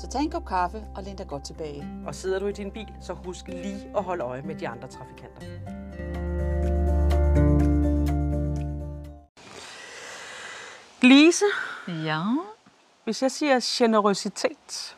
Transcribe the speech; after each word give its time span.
Så 0.00 0.06
tag 0.08 0.20
en 0.22 0.30
kop 0.30 0.44
kaffe 0.46 0.82
og 0.94 1.02
læn 1.02 1.16
dig 1.16 1.26
godt 1.28 1.44
tilbage. 1.44 1.88
Og 2.06 2.14
sidder 2.14 2.38
du 2.38 2.46
i 2.46 2.52
din 2.52 2.70
bil, 2.70 2.88
så 3.00 3.12
husk 3.12 3.48
lige 3.48 3.90
at 3.96 4.02
holde 4.04 4.24
øje 4.24 4.42
med 4.42 4.54
de 4.54 4.68
andre 4.68 4.88
trafikanter. 4.88 5.46
Lise, 11.02 11.44
Ja. 11.88 12.22
hvis 13.04 13.22
jeg 13.22 13.30
siger 13.30 13.60
generøsitet, 13.62 14.96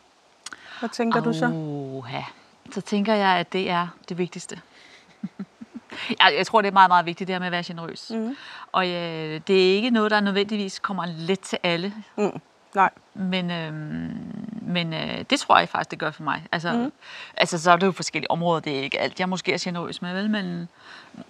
hvad 0.81 0.89
tænker 0.89 1.21
du 1.21 1.33
så? 1.33 1.47
Oha. 1.47 2.21
Så 2.73 2.81
tænker 2.81 3.15
jeg, 3.15 3.29
at 3.39 3.53
det 3.53 3.71
er 3.71 3.89
det 4.09 4.19
vigtigste. 4.19 4.61
jeg, 6.21 6.35
jeg 6.37 6.47
tror, 6.47 6.61
det 6.63 6.69
er 6.69 6.73
meget, 6.73 6.91
meget 6.91 7.07
vigtigt, 7.07 7.29
det 7.29 7.35
her 7.35 7.39
med 7.39 7.47
at 7.47 7.53
være 7.53 7.63
generøs. 7.67 8.11
Mm. 8.15 8.37
Og 8.73 8.87
øh, 8.89 9.41
det 9.47 9.71
er 9.71 9.75
ikke 9.75 9.91
noget, 9.91 10.11
der 10.11 10.21
nødvendigvis 10.21 10.79
kommer 10.79 11.07
let 11.07 11.41
til 11.41 11.59
alle. 11.63 11.95
Mm. 12.17 12.41
Nej. 12.75 12.91
Men, 13.15 13.51
øhm, 13.51 14.52
men 14.73 14.93
øh, 14.95 15.25
det 15.31 15.41
tror 15.41 15.59
jeg 15.59 15.69
faktisk, 15.69 15.91
det 15.91 15.99
gør 15.99 16.11
for 16.11 16.23
mig. 16.23 16.47
Altså, 16.53 16.73
mm. 16.73 16.93
altså, 17.37 17.59
så 17.63 17.71
er 17.71 17.77
det 17.77 17.87
jo 17.87 17.93
forskellige 17.93 18.31
områder. 18.31 18.61
Det 18.61 18.79
er 18.79 18.83
ikke 18.83 19.01
alt, 19.01 19.21
jeg 19.21 19.29
måske 19.29 19.53
er 19.53 19.59
generøs 19.61 20.03
med, 20.03 20.15
vel? 20.15 20.31
Men 20.31 20.69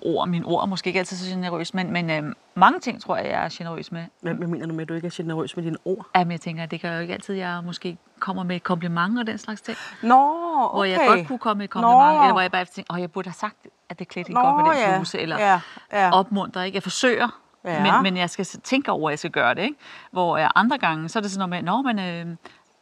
ord, 0.02 0.28
mine 0.28 0.46
ord 0.46 0.62
er 0.62 0.66
måske 0.66 0.88
ikke 0.88 0.98
altid 0.98 1.16
så 1.16 1.30
generøs. 1.30 1.74
Men, 1.74 1.92
men 1.92 2.10
øh, 2.10 2.22
mange 2.54 2.80
ting 2.80 3.02
tror 3.02 3.16
jeg, 3.16 3.26
jeg 3.26 3.44
er 3.44 3.48
generøs 3.52 3.92
med. 3.92 4.04
Hvad, 4.20 4.34
hvad 4.34 4.48
mener 4.48 4.66
du 4.66 4.72
med, 4.74 4.82
at 4.82 4.88
du 4.88 4.94
ikke 4.94 5.06
er 5.06 5.12
generøs 5.14 5.56
med 5.56 5.64
dine 5.64 5.76
ord? 5.84 6.06
Jamen, 6.16 6.32
jeg 6.32 6.40
tænker, 6.40 6.66
det 6.66 6.80
gør 6.80 6.94
jo 6.94 7.00
ikke 7.00 7.14
altid, 7.14 7.34
jeg 7.34 7.60
måske 7.64 7.96
kommer 8.18 8.42
med 8.42 8.56
et 8.56 8.62
kompliment 8.62 9.18
og 9.18 9.26
den 9.26 9.38
slags 9.38 9.60
ting. 9.60 9.78
Nå, 10.02 10.14
okay. 10.14 10.74
Hvor 10.74 10.84
jeg 10.84 11.00
godt 11.06 11.26
kunne 11.28 11.38
komme 11.38 11.58
med 11.58 11.64
et 11.64 11.70
kompliment, 11.70 12.14
Nå. 12.16 12.22
eller 12.22 12.32
hvor 12.32 12.40
jeg 12.40 12.50
bare 12.52 12.64
tænkte, 12.64 12.92
åh, 12.92 13.00
jeg 13.00 13.10
burde 13.12 13.28
have 13.28 13.34
sagt, 13.34 13.56
at 13.88 13.98
det 13.98 14.08
klædte 14.08 14.32
godt 14.32 14.56
med 14.56 14.64
den 14.74 14.90
ja. 14.90 14.96
bluse, 14.96 15.18
eller 15.18 15.38
Ja, 15.38 15.60
ja. 15.92 16.10
opmuntre, 16.10 16.66
ikke? 16.66 16.76
Jeg 16.76 16.82
forsøger, 16.82 17.28
Ja. 17.64 17.82
men, 17.82 18.02
men 18.02 18.16
jeg 18.16 18.30
skal 18.30 18.44
tænke 18.44 18.90
over, 18.92 19.10
at 19.10 19.12
jeg 19.12 19.18
skal 19.18 19.30
gøre 19.30 19.54
det, 19.54 19.62
ikke? 19.62 19.76
Hvor 20.10 20.36
jeg 20.36 20.50
andre 20.54 20.78
gange, 20.78 21.08
så 21.08 21.18
er 21.18 21.20
det 21.20 21.30
sådan 21.30 21.48
noget 21.48 21.64
med, 21.64 21.94
men 21.94 22.28
øh, 22.30 22.36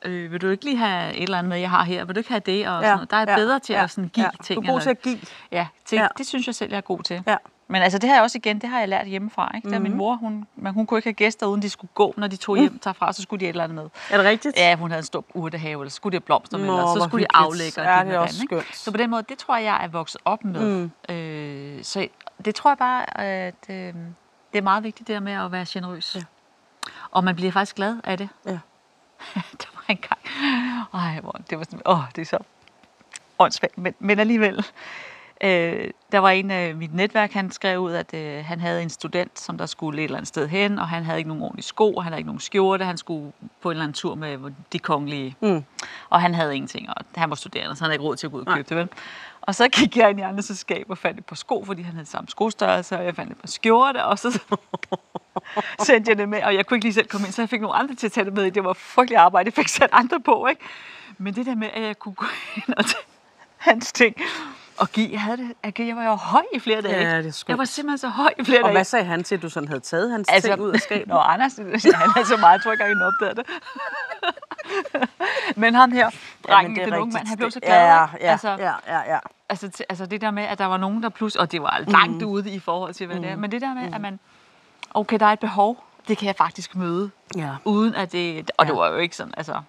øh, 0.05 0.33
vil 0.33 0.41
du 0.41 0.48
ikke 0.48 0.65
lige 0.65 0.77
have 0.77 1.15
et 1.15 1.23
eller 1.23 1.39
andet 1.39 1.48
med, 1.48 1.59
jeg 1.59 1.70
har 1.70 1.84
her? 1.84 2.05
Vil 2.05 2.15
du 2.15 2.20
ikke 2.20 2.31
have 2.31 2.43
det? 2.47 2.69
Og 2.69 2.83
sådan 2.83 2.97
noget. 2.97 3.11
Der 3.11 3.17
er 3.17 3.25
jeg 3.29 3.37
bedre 3.37 3.59
til 3.59 3.73
at 3.73 3.91
sådan 3.91 4.09
give 4.09 4.27
ja. 4.27 4.31
ting. 4.45 4.62
Du 4.67 4.69
er 4.69 4.73
god 4.73 4.81
til 4.81 4.91
at 4.91 5.03
give. 5.03 5.19
Ja, 5.53 5.67
til, 5.84 5.97
Ja. 5.97 6.03
ja, 6.03 6.09
det 6.19 6.27
synes 6.27 6.47
jeg 6.47 6.55
selv, 6.55 6.70
jeg 6.70 6.77
er 6.77 6.81
god 6.81 7.03
til. 7.03 7.23
Ja. 7.27 7.37
Men 7.69 7.83
altså, 7.83 7.98
det 7.98 8.09
har 8.09 8.17
jeg 8.17 8.23
også 8.23 8.39
igen, 8.39 8.59
det 8.59 8.69
har 8.69 8.79
jeg 8.79 8.89
lært 8.89 9.07
hjemmefra. 9.07 9.53
Ikke? 9.57 9.69
Mm. 9.69 9.75
Mhm. 9.75 9.83
min 9.83 9.95
mor, 9.95 10.15
hun, 10.15 10.47
men 10.57 10.73
hun 10.75 10.87
kunne 10.87 10.98
ikke 10.98 11.07
have 11.07 11.15
gæster, 11.15 11.47
uden 11.47 11.62
de 11.62 11.70
skulle 11.70 11.91
gå, 11.95 12.15
når 12.17 12.27
de 12.27 12.37
tog 12.37 12.57
hjem 12.57 12.79
derfra, 12.79 13.12
så 13.12 13.23
skulle 13.23 13.41
de 13.41 13.45
et 13.45 13.48
eller 13.48 13.65
andet 13.65 13.75
med. 13.75 13.89
Er 14.11 14.17
det 14.17 14.27
rigtigt? 14.27 14.57
Ja, 14.57 14.77
hun 14.77 14.91
havde 14.91 15.01
en 15.01 15.05
stor 15.05 15.25
urtehave, 15.34 15.83
eller 15.83 15.91
så 15.91 15.97
skulle 15.97 16.12
de 16.12 16.17
have 16.17 16.20
blomster 16.27 16.59
med, 16.59 16.67
Nå, 16.67 16.73
eller 16.73 16.87
så 16.87 17.07
skulle 17.09 17.25
de 17.25 17.35
aflægge. 17.35 17.83
Ja, 17.83 18.05
det 18.05 18.12
er 18.14 18.19
og 18.19 18.23
også 18.23 18.42
ikke? 18.42 18.55
skønt. 18.61 18.77
Så 18.77 18.91
på 18.91 18.97
den 18.97 19.11
måde, 19.11 19.23
det 19.29 19.39
tror 19.39 19.57
jeg, 19.57 19.64
jeg 19.64 19.85
er 19.85 19.89
vokset 19.89 20.20
op 20.25 20.45
med. 20.45 20.91
Mm. 21.09 21.14
Øh, 21.14 21.85
så 21.85 22.09
det 22.45 22.55
tror 22.55 22.70
jeg 22.70 22.79
bare, 22.79 23.20
at 23.20 23.55
øh, 23.69 23.77
det 24.53 24.59
er 24.59 24.62
meget 24.62 24.85
vigtigt 24.85 25.09
det 25.09 25.14
der 25.14 25.20
med 25.20 25.33
at 25.33 25.53
være 25.53 25.64
generøs. 25.69 26.17
Ja. 26.17 26.20
Og 27.11 27.25
man 27.25 27.37
bliver 27.37 27.53
faktisk 27.53 27.77
glad 27.77 27.97
af 28.05 28.19
det. 28.19 28.29
Ja. 28.47 28.59
der 29.91 30.08
var 30.94 31.00
en 31.00 31.08
gang, 31.12 31.14
ej, 31.14 31.20
hvor, 31.20 31.41
det 31.50 31.58
var 31.58 31.64
sådan, 31.64 31.80
åh, 31.86 32.00
det 32.16 32.22
er 32.22 32.27
så 32.27 32.38
åndssvagt, 33.38 33.78
men, 33.78 33.94
men 33.98 34.19
alligevel. 34.19 34.64
Øh, 35.44 35.90
der 36.12 36.18
var 36.18 36.30
en 36.30 36.51
af 36.51 36.74
mit 36.74 36.95
netværk, 36.95 37.33
han 37.33 37.51
skrev 37.51 37.78
ud, 37.80 37.92
at 37.92 38.14
øh, 38.14 38.45
han 38.45 38.61
havde 38.61 38.83
en 38.83 38.90
student, 38.90 39.40
som 39.40 39.58
der 39.58 39.67
skulle 39.67 40.00
et 40.00 40.05
eller 40.05 40.17
andet 40.17 40.29
sted 40.29 40.48
hen, 40.48 40.79
og 40.79 40.89
han 40.89 41.05
havde 41.05 41.18
ikke 41.18 41.29
nogen 41.29 41.42
ordentlige 41.42 41.64
sko, 41.64 41.95
og 41.95 42.05
han 42.05 42.12
havde 42.12 42.20
ikke 42.20 42.29
nogen 42.29 42.40
skjorte, 42.40 42.84
han 42.84 42.96
skulle 42.98 43.33
på 43.62 43.68
en 43.70 43.73
eller 43.73 43.83
anden 43.83 43.95
tur 43.95 44.14
med 44.14 44.39
de 44.73 44.79
kongelige, 44.79 45.36
Mm. 45.40 45.64
og 46.11 46.20
han 46.20 46.34
havde 46.34 46.56
ingenting, 46.56 46.89
og 46.89 47.05
han 47.14 47.30
var 47.30 47.36
studerende, 47.36 47.77
så 47.77 47.84
han 47.84 47.89
havde 47.89 47.95
ikke 47.95 48.05
råd 48.05 48.17
til 48.17 48.27
at 48.27 48.30
gå 48.30 48.36
ud 48.36 48.42
og 48.42 48.46
Nej. 48.46 48.56
købe 48.56 48.68
det, 48.68 48.77
vel? 48.77 48.89
Og 49.40 49.55
så 49.55 49.68
gik 49.68 49.96
jeg 49.96 50.11
ind 50.11 50.18
i 50.18 50.23
andres 50.23 50.52
skab 50.55 50.86
og 50.89 50.98
fandt 50.98 51.18
et 51.18 51.27
par 51.27 51.36
sko, 51.36 51.64
fordi 51.64 51.83
han 51.83 51.92
havde 51.95 52.06
samme 52.06 52.29
skostørrelse, 52.29 52.98
og 52.98 53.05
jeg 53.05 53.14
fandt 53.17 53.33
et 53.33 53.39
par 53.39 53.48
skjorte, 53.48 54.05
og 54.05 54.18
så 54.18 54.40
sendte 55.86 56.08
jeg 56.08 56.18
det 56.18 56.28
med, 56.28 56.42
og 56.42 56.55
jeg 56.55 56.67
kunne 56.67 56.77
ikke 56.77 56.84
lige 56.84 56.95
selv 56.95 57.06
komme 57.06 57.27
ind, 57.27 57.33
så 57.33 57.42
jeg 57.42 57.48
fik 57.48 57.61
nogle 57.61 57.77
andre 57.77 57.95
til 57.95 58.06
at 58.06 58.12
tage 58.12 58.24
det 58.24 58.33
med. 58.33 58.51
Det 58.51 58.64
var 58.64 58.73
frygtelig 58.73 59.18
arbejde, 59.18 59.46
jeg 59.46 59.55
fik 59.55 59.68
sat 59.68 59.90
andre 59.92 60.20
på, 60.20 60.46
ikke? 60.46 60.62
Men 61.18 61.34
det 61.34 61.46
der 61.46 61.55
med, 61.55 61.68
at 61.74 61.83
jeg 61.83 61.98
kunne 61.98 62.14
gå 62.14 62.27
ind 62.56 62.74
og 62.77 62.84
tage 62.84 63.05
hans 63.56 63.92
ting, 63.92 64.17
og 64.80 64.89
give, 64.92 65.08
jeg, 65.12 65.20
havde 65.20 65.36
det, 65.36 65.79
jeg, 65.79 65.86
jeg 65.86 65.96
var 65.96 66.05
jo 66.05 66.14
høj 66.14 66.42
i 66.52 66.58
flere 66.58 66.80
dage. 66.83 66.95
Ja, 66.95 67.18
det 67.18 67.27
er 67.27 67.45
jeg 67.48 67.58
var 67.58 67.64
simpelthen 67.64 67.98
så 67.98 68.08
høj 68.08 68.34
i 68.39 68.45
flere 68.45 68.61
Og 68.61 68.64
dage. 68.64 68.73
hvad 68.73 68.84
sagde 68.84 69.05
han 69.05 69.24
til, 69.24 69.34
at 69.34 69.42
du 69.42 69.48
sådan 69.48 69.68
havde 69.68 69.80
taget 69.80 70.11
hans 70.11 70.29
altså, 70.29 70.48
ting 70.48 70.61
ud 70.61 70.70
af 70.70 70.80
skabet? 70.80 71.08
Nå, 71.08 71.18
Anders, 71.18 71.56
han 71.56 71.64
er 72.17 72.24
så 72.24 72.36
meget, 72.36 72.52
jeg 72.52 72.62
tror 72.62 72.73
ikke 72.73 72.84
han 72.84 73.02
opdagede 73.02 73.36
det. 73.36 73.46
Men 75.56 75.74
ham 75.74 75.92
her, 75.92 76.11
drengen, 76.48 76.80
er 76.80 76.84
den 76.84 76.95
unge 76.95 77.12
mand, 77.12 77.27
han 77.27 77.36
blev 77.36 77.50
så 77.50 77.61
glad. 77.61 77.74
Ja, 77.74 78.00
ja, 78.00 78.06
altså, 78.20 78.48
ja, 78.48 78.73
ja, 78.86 79.12
ja. 79.14 79.18
altså, 79.48 79.84
altså 79.89 80.06
det 80.06 80.20
der 80.20 80.30
med, 80.30 80.42
at 80.42 80.58
der 80.58 80.67
var 80.67 80.77
nogen, 80.77 81.02
der 81.02 81.08
pludselig, 81.08 81.40
og 81.40 81.52
det 81.52 81.62
var 81.62 81.84
langt 81.86 82.23
mm. 82.23 82.29
ude 82.29 82.50
i 82.50 82.58
forhold 82.58 82.95
til, 82.95 83.06
hvad 83.06 83.17
mm. 83.17 83.23
det 83.23 83.30
er, 83.30 83.36
men 83.36 83.52
det 83.52 83.61
der 83.61 83.74
med, 83.74 83.95
at 83.95 84.00
man, 84.00 84.18
okay, 84.95 85.18
der 85.18 85.27
er 85.27 85.33
et 85.33 85.40
behov, 85.40 85.84
det 86.08 86.18
kan 86.18 86.27
jeg 86.27 86.36
faktisk 86.36 86.77
møde, 86.77 87.11
ja. 87.36 87.51
uden 87.64 87.95
at 87.95 88.12
det, 88.12 88.51
og 88.58 88.67
det 88.67 88.73
Ja. 88.73 88.78
var 88.78 88.89
jo 88.89 88.96
ikke 88.96 89.17
sådan, 89.17 89.34
altså, 89.36 89.61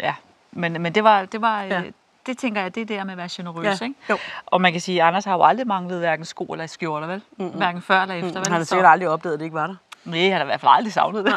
ja, 0.00 0.14
men, 0.52 0.82
men 0.82 0.94
det 0.94 1.04
var, 1.04 1.24
det 1.24 1.40
var, 1.40 1.62
Ja. 1.62 1.80
ja. 1.80 1.82
det 2.26 2.38
tænker 2.38 2.60
jeg, 2.62 2.74
det 2.74 2.80
er 2.80 2.84
det 2.86 2.96
der 2.96 3.04
med 3.04 3.12
at 3.12 3.18
være 3.18 3.28
generøs, 3.32 3.80
Ja, 3.80 3.84
ikke? 3.84 3.96
jo. 4.10 4.18
Og 4.46 4.60
man 4.60 4.72
kan 4.72 4.80
sige, 4.80 5.02
at 5.02 5.08
Anders 5.08 5.24
har 5.24 5.32
jo 5.34 5.42
aldrig 5.42 5.66
manglet 5.66 5.98
hverken 5.98 6.24
sko 6.24 6.44
eller 6.44 6.66
skjorter, 6.66 7.06
vel? 7.06 7.22
Mm-hmm. 7.36 7.56
Hverken 7.56 7.82
før 7.82 8.02
eller 8.02 8.14
efter, 8.14 8.28
vel? 8.40 8.48
Han 8.48 8.56
har 8.56 8.64
sikkert 8.64 8.90
aldrig 8.90 9.08
opdaget, 9.08 9.32
at 9.34 9.38
det 9.40 9.44
ikke 9.44 9.54
var 9.56 9.66
der. 9.66 9.74
Nej, 10.04 10.20
han 10.22 10.32
har 10.32 10.40
i 10.42 10.44
hvert 10.44 10.60
fald 10.60 10.72
aldrig 10.74 10.92
savnet 10.92 11.24
det. 11.24 11.34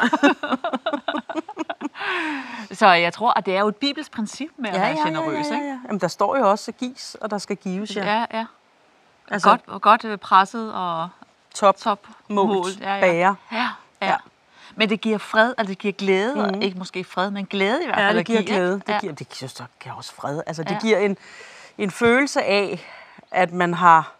så 2.77 2.87
jeg 2.87 3.13
tror, 3.13 3.33
at 3.37 3.45
det 3.45 3.55
er 3.55 3.59
jo 3.59 3.67
et 3.67 3.75
bibelsk 3.75 4.11
princip 4.11 4.49
med 4.57 4.69
at 4.69 4.81
være 4.81 4.97
generøs, 5.05 5.45
ja, 5.51 5.55
ja, 5.55 5.63
ja. 5.63 5.79
Jamen, 5.87 5.99
der 6.01 6.07
står 6.07 6.37
jo 6.37 6.49
også, 6.49 6.71
at 6.71 6.77
gives, 6.77 7.15
og 7.21 7.29
der 7.31 7.37
skal 7.37 7.55
gives, 7.55 7.95
ja. 7.95 8.01
ikke? 8.01 8.11
Ja, 8.11 8.25
ja. 8.33 8.45
altså, 9.31 9.49
Godt, 9.67 9.81
godt 9.81 10.05
øh, 10.05 10.17
presset 10.17 10.73
og 10.73 11.09
top, 11.53 11.77
top 11.77 12.07
målt. 12.27 12.79
Ja, 12.81 12.95
ja. 12.95 13.01
bager. 13.01 13.35
Ja, 13.51 13.57
ja. 13.57 13.67
Ja. 14.01 14.07
ja. 14.07 14.15
Men 14.75 14.89
det 14.89 15.01
giver 15.01 15.17
fred, 15.17 15.53
og 15.57 15.67
det 15.67 15.77
giver 15.77 15.91
glæde, 15.91 16.35
mm. 16.35 16.41
og 16.41 16.63
ikke 16.63 16.77
måske 16.77 17.03
fred, 17.03 17.31
men 17.31 17.45
glæde 17.45 17.83
i 17.83 17.85
hvert 17.85 17.97
fald. 17.97 18.07
Ja, 18.07 18.17
det 18.17 18.25
giver 18.25 18.39
give, 18.41 18.49
ikke? 18.49 18.53
glæde. 18.53 18.73
Det 18.73 18.89
ja. 18.89 18.99
giver, 18.99 19.13
det 19.13 19.29
giver, 19.29 19.49
så 19.49 19.63
giver 19.79 19.95
også 19.95 20.13
fred. 20.13 20.41
Altså, 20.47 20.63
det 20.63 20.71
Ja. 20.71 20.79
giver 20.79 20.97
en, 20.97 21.17
en 21.77 21.91
følelse 21.91 22.43
af, 22.43 22.85
at 23.31 23.51
man 23.51 23.73
har 23.73 24.13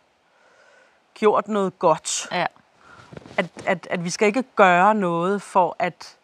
gjort 1.13 1.47
noget 1.47 1.79
godt. 1.79 2.27
Ja. 2.31 2.45
At, 3.37 3.45
at, 3.65 3.87
at 3.89 4.03
vi 4.03 4.09
skal 4.09 4.27
ikke 4.27 4.43
gøre 4.55 4.95
noget 4.95 5.41
for 5.41 5.75
at 5.79 6.15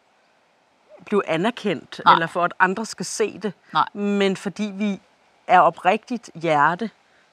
blive 1.06 1.30
anerkendt, 1.30 2.02
Nej. 2.06 2.14
eller 2.14 2.28
for 2.28 2.44
at 2.44 2.53
andre 2.59 2.86
skal 2.86 3.06
se 3.06 3.40
det. 3.40 3.53
Nej. 3.74 3.86
Men 3.94 4.38
fordi 4.38 4.72
vi 4.75 5.02
er 5.48 5.59
oprigtigt 5.59 6.30
hjerte, 6.36 6.90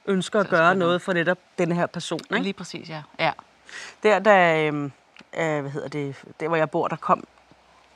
ønsker 0.06 0.40
at 0.40 0.48
gøre 0.48 0.74
noget 0.74 1.02
for 1.02 1.12
netop 1.12 1.38
denne 1.58 1.74
her 1.74 1.86
person. 1.86 2.20
Ikke? 2.30 2.42
Lige 2.42 2.52
præcis, 2.52 2.88
ja. 2.88 3.02
ja. 3.18 3.32
Der, 4.02 4.18
der, 4.18 4.66
øhm, 4.68 4.84
øh, 5.38 5.60
hvad 5.60 5.70
hedder 5.70 5.88
det, 5.88 6.16
der 6.40 6.48
hvor 6.48 6.56
jeg 6.56 6.70
bor, 6.70 6.88
der 6.88 6.96
kom, 6.96 7.24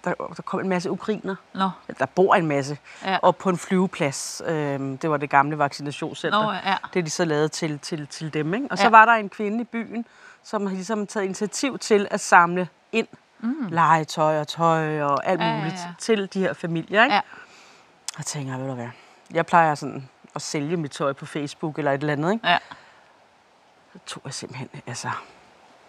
der, 0.04 0.14
der 0.36 0.42
kom 0.42 0.60
en 0.60 0.69
masse 0.69 0.91
ukrainer. 0.91 1.36
Nå, 1.54 1.70
Der 1.98 2.06
bor 2.06 2.34
en 2.34 2.47
masse. 2.47 2.78
Ja. 3.04 3.19
Og 3.22 3.36
på 3.36 3.48
en 3.48 3.58
flyveplads. 3.58 4.42
Øhm, 4.47 4.98
det 4.98 5.10
var 5.10 5.16
det 5.16 5.31
gamle 5.31 5.58
vaccinationscenter. 5.58 6.42
Nå, 6.42 6.53
ja. 6.53 6.76
Det 6.94 6.98
er 7.00 7.04
de 7.04 7.10
så 7.10 7.25
lavet 7.25 7.53
til, 7.53 7.78
til, 7.78 8.06
til 8.06 8.34
dem. 8.34 8.54
Ikke? 8.54 8.66
Og 8.70 8.78
så 8.78 8.84
Ja. 8.84 8.91
var 8.91 9.04
der 9.04 9.12
en 9.12 9.28
kvinde 9.28 9.60
i 9.60 9.64
byen, 9.64 10.06
som 10.42 10.66
har 10.66 10.75
ligesom 10.75 11.06
taget 11.06 11.25
initiativ 11.25 11.78
til 11.78 12.08
at 12.10 12.20
samle 12.20 12.69
ind 12.92 13.08
mm. 13.41 13.66
legetøj 13.70 14.41
og 14.41 14.48
tøj 14.48 15.02
og 15.02 15.26
alt 15.26 15.41
Ja, 15.41 15.47
ja, 15.47 15.56
muligt 15.56 15.75
ja. 15.75 15.92
til 15.98 16.28
de 16.34 16.40
her 16.40 16.52
familier. 16.52 17.02
Ikke? 17.05 17.14
Ja. 17.14 17.20
Og 18.19 18.26
tænker, 18.26 18.58
ved 18.58 18.69
du 18.69 18.75
hvad, 18.75 18.88
jeg 19.32 19.46
plejer 19.46 19.75
sådan 19.75 20.08
at 20.34 20.43
sælge 20.43 20.76
mit 20.76 20.90
tøj 20.90 21.12
på 21.12 21.26
Facebook 21.26 21.78
eller 21.78 21.93
et 21.93 22.00
eller 22.00 22.12
andet. 22.12 22.32
Ikke? 22.32 22.49
ja. 22.49 22.58
Så 23.93 23.99
tog 24.06 24.22
jeg 24.25 24.34
simpelthen 24.34 24.69
altså, 24.87 25.08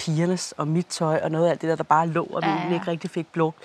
pigernes 0.06 0.51
og 0.57 0.68
mit 0.68 0.86
tøj 0.88 1.19
og 1.24 1.31
noget 1.31 1.45
af 1.45 1.50
alt 1.51 1.62
det 1.62 1.69
der, 1.69 1.75
der 1.75 1.83
bare 1.83 2.07
lå, 2.07 2.24
og 2.24 2.42
vi 2.44 2.48
Ja, 2.48 2.68
ja, 2.68 2.74
ikke 2.74 2.88
rigtig 2.88 3.09
fik 3.09 3.27
brugt. 3.33 3.57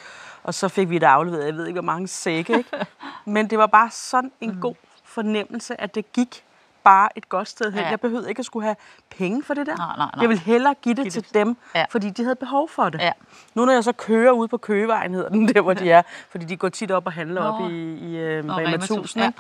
Og 0.42 0.54
så 0.54 0.68
fik 0.68 0.90
vi 0.90 0.98
det 0.98 1.06
afleveret, 1.06 1.46
jeg 1.46 1.54
ved 1.56 1.66
ikke, 1.66 1.80
hvor 1.80 1.86
mange 1.92 2.08
sække. 2.08 2.56
Ikke? 2.58 2.86
Men 3.24 3.50
det 3.50 3.58
var 3.58 3.66
bare 3.66 3.90
sådan 3.90 4.32
en 4.40 4.50
mm. 4.54 4.60
god 4.60 4.74
fornemmelse, 5.04 5.80
at 5.80 5.94
det 5.94 6.12
gik 6.12 6.42
bare 6.84 7.08
et 7.18 7.28
godt 7.28 7.48
sted 7.48 7.72
hen. 7.72 7.80
Ja. 7.82 7.88
Jeg 7.88 8.00
behøvede 8.00 8.28
ikke 8.28 8.38
at 8.40 8.46
skulle 8.46 8.64
have 8.66 8.76
penge 9.10 9.42
for 9.42 9.54
det 9.54 9.66
der. 9.66 9.76
Nej, 9.76 9.86
nej, 9.86 9.96
nej. 10.14 10.20
Jeg 10.20 10.28
ville 10.28 10.42
hellere 10.42 10.74
give 10.82 10.94
det 10.94 11.04
Giv 11.04 11.10
til 11.12 11.22
det- 11.24 11.34
dem, 11.34 11.56
Ja. 11.74 11.84
fordi 11.90 12.10
de 12.10 12.22
havde 12.22 12.36
behov 12.36 12.68
for 12.68 12.88
det. 12.88 13.00
Ja. 13.00 13.12
Nu 13.54 13.64
når 13.64 13.72
jeg 13.72 13.84
så 13.84 13.92
kører 13.92 14.32
ud 14.32 14.48
på 14.48 14.56
Køgevejen, 14.56 15.14
hedder 15.14 15.28
den 15.28 15.48
der, 15.54 15.60
hvor 15.60 15.74
de 15.74 15.90
er, 15.90 16.02
fordi 16.30 16.44
de 16.44 16.56
går 16.56 16.68
tit 16.68 16.90
op 16.90 17.06
og 17.06 17.12
handler 17.12 17.42
Nå. 17.42 17.48
op 17.64 17.70
i, 17.70 17.74
i 17.94 18.16
øh, 18.16 18.38
Rema 18.44 18.52
Rema 18.56 18.74
1000, 18.74 18.98
1000, 18.98 19.24
ja. 19.24 19.30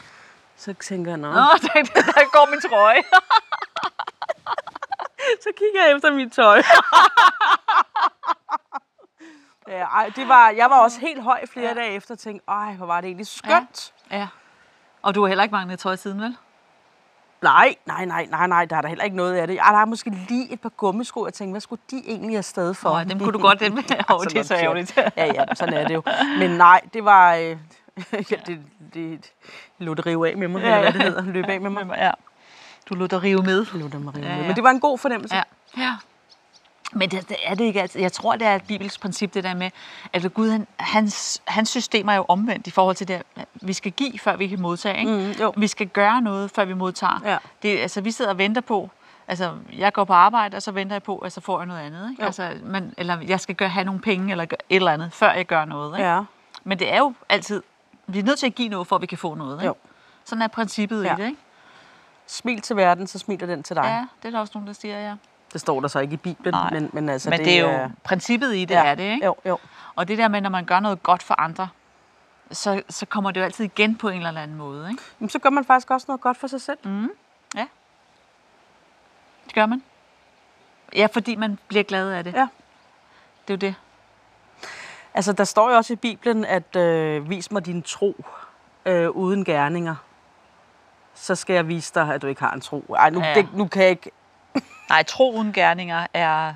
så 0.56 0.74
tænker 0.74 1.10
jeg, 1.10 1.18
nå, 1.18 1.28
Nå, 1.28 1.34
der, 1.62 1.82
der 1.94 2.30
går 2.32 2.50
min 2.50 2.60
trøje. 2.70 3.02
så 5.44 5.48
kigger 5.56 5.86
jeg 5.86 5.96
efter 5.96 6.12
mit 6.12 6.32
tøj. 6.32 6.56
ja, 9.68 9.84
ej, 9.84 10.10
det 10.16 10.28
var, 10.28 10.48
jeg 10.50 10.70
var 10.70 10.80
også 10.80 11.00
helt 11.00 11.22
høj 11.22 11.46
flere 11.46 11.68
ja. 11.68 11.74
dage 11.74 11.92
efter 11.92 12.14
og 12.14 12.18
tænkte, 12.18 12.44
ej, 12.48 12.72
hvor 12.72 12.86
var 12.86 13.00
det 13.00 13.08
egentlig 13.08 13.26
skønt. 13.26 13.94
Ja. 14.10 14.28
Og 15.02 15.14
du 15.14 15.20
har 15.20 15.28
heller 15.28 15.44
ikke 15.44 15.54
manglet 15.54 15.78
tøj 15.78 15.96
siden, 15.96 16.20
vel? 16.20 16.36
Nej, 17.42 17.74
nej, 17.86 18.04
nej, 18.04 18.26
nej, 18.30 18.46
nej, 18.46 18.64
der 18.64 18.76
er 18.76 18.80
der 18.80 18.88
heller 18.88 19.04
ikke 19.04 19.16
noget 19.16 19.34
af 19.34 19.46
det. 19.46 19.58
Ej, 19.58 19.72
der 19.72 19.78
er 19.78 19.84
måske 19.84 20.10
lige 20.10 20.52
et 20.52 20.60
par 20.60 20.68
gummisko, 20.68 21.24
jeg 21.24 21.34
tænker, 21.34 21.52
hvad 21.52 21.60
skulle 21.60 21.82
de 21.90 22.02
egentlig 22.06 22.36
afsted 22.36 22.74
for? 22.74 22.98
Nå, 22.98 23.04
dem 23.04 23.18
kunne 23.18 23.32
du 23.32 23.38
godt, 23.38 23.60
dem. 23.60 23.72
Åh, 24.12 24.24
det 24.24 24.36
er 24.36 24.42
så 24.42 24.54
ærgerligt. 24.54 24.96
ja, 24.96 25.26
ja, 25.26 25.54
sådan 25.54 25.74
er 25.74 25.88
det 25.88 25.94
jo. 25.94 26.02
Men 26.38 26.50
nej, 26.50 26.80
det 26.92 27.04
var... 27.04 27.34
Øh, 27.34 27.56
ja, 28.12 28.36
det, 28.46 28.60
det 28.94 29.32
det 29.80 30.06
rive 30.06 30.30
af 30.30 30.36
med 30.36 30.48
mig, 30.48 30.62
ja, 30.62 30.66
eller 30.66 30.80
hvad 30.80 30.92
det 30.92 31.02
hedder. 31.02 31.22
Løb 31.22 31.44
af 31.44 31.60
med 31.60 31.70
mig. 31.70 31.96
Ja. 31.98 32.10
Du 32.88 32.94
lod 32.94 33.08
dig 33.08 33.22
rive 33.22 33.42
med. 33.42 33.66
Lå 33.74 33.88
det 33.88 34.00
mig 34.00 34.14
rive 34.16 34.24
Ja, 34.26 34.30
med. 34.34 34.40
ja. 34.42 34.46
Men 34.46 34.56
det 34.56 34.64
var 34.64 34.70
en 34.70 34.80
god 34.80 34.98
fornemmelse. 34.98 35.36
Ja. 35.36 35.42
ja. 35.76 35.96
Men 36.92 37.10
det, 37.10 37.28
det 37.28 37.36
er 37.44 37.54
det 37.54 37.64
ikke 37.64 37.82
altid. 37.82 38.00
Jeg 38.00 38.12
tror, 38.12 38.36
det 38.36 38.46
er 38.46 38.54
et 38.54 38.62
bibelsk 38.68 39.00
princip, 39.00 39.34
det 39.34 39.44
der 39.44 39.54
med, 39.54 39.70
at 40.12 40.34
Gud, 40.34 40.50
han, 40.50 40.66
hans, 40.76 41.42
hans 41.44 41.68
system 41.68 42.08
er 42.08 42.14
jo 42.14 42.24
omvendt 42.28 42.66
i 42.66 42.70
forhold 42.70 42.96
til 42.96 43.08
det, 43.08 43.14
at 43.36 43.46
vi 43.54 43.72
skal 43.72 43.92
give, 43.92 44.18
før 44.18 44.36
vi 44.36 44.46
kan 44.46 44.60
modtage. 44.60 44.98
Ikke? 44.98 45.12
Mm, 45.12 45.30
jo. 45.40 45.52
Vi 45.56 45.66
skal 45.66 45.86
gøre 45.88 46.20
noget, 46.22 46.50
før 46.50 46.64
vi 46.64 46.74
modtager. 46.74 47.20
Ja. 47.24 47.36
Det, 47.62 47.78
altså, 47.78 48.00
vi 48.00 48.10
sidder 48.10 48.30
og 48.30 48.38
venter 48.38 48.60
på, 48.60 48.90
altså, 49.28 49.52
jeg 49.76 49.92
går 49.92 50.04
på 50.04 50.12
arbejde, 50.12 50.56
og 50.56 50.62
så 50.62 50.72
venter 50.72 50.94
jeg 50.94 51.02
på, 51.02 51.18
at 51.18 51.32
så 51.32 51.40
får 51.40 51.58
jeg 51.60 51.66
noget 51.66 51.80
andet. 51.80 52.10
Ikke? 52.10 52.22
Jo. 52.22 52.26
Altså, 52.26 52.50
man, 52.64 52.94
eller 52.98 53.18
jeg 53.20 53.40
skal 53.40 53.54
gøre, 53.54 53.68
have 53.68 53.84
nogle 53.84 54.00
penge, 54.00 54.30
eller 54.30 54.44
et 54.44 54.52
eller 54.70 54.92
andet, 54.92 55.12
før 55.12 55.32
jeg 55.32 55.46
gør 55.46 55.64
noget. 55.64 55.98
Ikke? 55.98 56.08
Ja. 56.10 56.20
Men 56.64 56.78
det 56.78 56.92
er 56.92 56.98
jo 56.98 57.14
altid, 57.28 57.62
vi 58.06 58.18
er 58.18 58.22
nødt 58.22 58.38
til 58.38 58.46
at 58.46 58.54
give 58.54 58.68
noget, 58.68 58.86
for 58.86 58.96
at 58.96 59.02
vi 59.02 59.06
kan 59.06 59.18
få 59.18 59.34
noget. 59.34 59.56
Ikke? 59.56 59.66
Jo. 59.66 59.74
Sådan 60.24 60.42
er 60.42 60.48
princippet 60.48 61.04
Ja. 61.04 61.12
i 61.16 61.16
det, 61.20 61.26
ikke? 61.26 61.40
Smil 62.26 62.60
til 62.60 62.76
verden, 62.76 63.06
så 63.06 63.18
smiler 63.18 63.46
den 63.46 63.62
til 63.62 63.76
dig. 63.76 63.84
Ja, 63.84 64.06
det 64.22 64.28
er 64.28 64.32
der 64.32 64.40
også 64.40 64.52
nogen, 64.54 64.66
der 64.66 64.72
siger, 64.72 65.00
ja. 65.00 65.14
Det 65.52 65.60
står 65.60 65.80
der 65.80 65.88
så 65.88 65.98
ikke 65.98 66.14
i 66.14 66.16
Bibelen, 66.16 66.54
Nej. 66.54 66.70
men, 66.70 66.90
men 66.92 67.08
altså 67.08 67.30
Men 67.30 67.38
det, 67.38 67.46
det 67.46 67.58
er 67.58 67.82
jo 67.82 67.90
princippet 68.04 68.54
i 68.54 68.64
det, 68.64 68.74
ja, 68.74 68.84
er 68.84 68.94
det, 68.94 69.04
ikke? 69.04 69.24
Jo, 69.26 69.36
jo. 69.46 69.58
Og 69.94 70.08
det 70.08 70.18
der 70.18 70.28
med, 70.28 70.40
når 70.40 70.50
man 70.50 70.64
gør 70.64 70.80
noget 70.80 71.02
godt 71.02 71.22
for 71.22 71.40
andre, 71.40 71.68
så, 72.50 72.82
så 72.88 73.06
kommer 73.06 73.30
det 73.30 73.40
jo 73.40 73.44
altid 73.44 73.64
igen 73.64 73.96
på 73.96 74.08
en 74.08 74.26
eller 74.26 74.40
anden 74.40 74.56
måde, 74.56 74.90
ikke? 74.90 75.02
Men 75.18 75.28
så 75.28 75.38
gør 75.38 75.50
man 75.50 75.64
faktisk 75.64 75.90
også 75.90 76.04
noget 76.08 76.20
godt 76.20 76.36
for 76.36 76.46
sig 76.46 76.60
selv. 76.60 76.78
Mm. 76.84 77.10
Ja. 77.56 77.66
Det 79.46 79.54
gør 79.54 79.66
man. 79.66 79.82
Ja, 80.96 81.08
fordi 81.12 81.36
man 81.36 81.58
bliver 81.68 81.84
glad 81.84 82.10
af 82.12 82.24
det. 82.24 82.34
Ja. 82.34 82.48
Det 83.48 83.54
er 83.54 83.54
jo 83.54 83.70
det. 83.70 83.74
Altså, 85.14 85.32
der 85.32 85.44
står 85.44 85.70
jo 85.70 85.76
også 85.76 85.92
i 85.92 85.96
Bibelen, 85.96 86.44
at 86.44 86.76
øh, 86.76 87.30
vis 87.30 87.50
mig 87.50 87.66
din 87.66 87.82
tro 87.82 88.24
øh, 88.86 89.10
uden 89.10 89.44
gerninger. 89.44 89.94
Så 91.18 91.34
skal 91.34 91.54
jeg 91.54 91.68
vise 91.68 91.94
dig, 91.94 92.14
at 92.14 92.22
du 92.22 92.26
ikke 92.26 92.40
har 92.40 92.52
en 92.52 92.60
tro. 92.60 92.94
Ej, 92.98 93.10
nu, 93.10 93.20
Ja. 93.20 93.34
det, 93.34 93.48
nu 93.54 93.66
kan 93.66 93.82
jeg 93.82 93.90
ikke... 93.90 94.10
Nej, 94.90 95.02
tro 95.02 95.32
uden 95.32 95.52
gerninger 95.52 96.06
er 96.14 96.54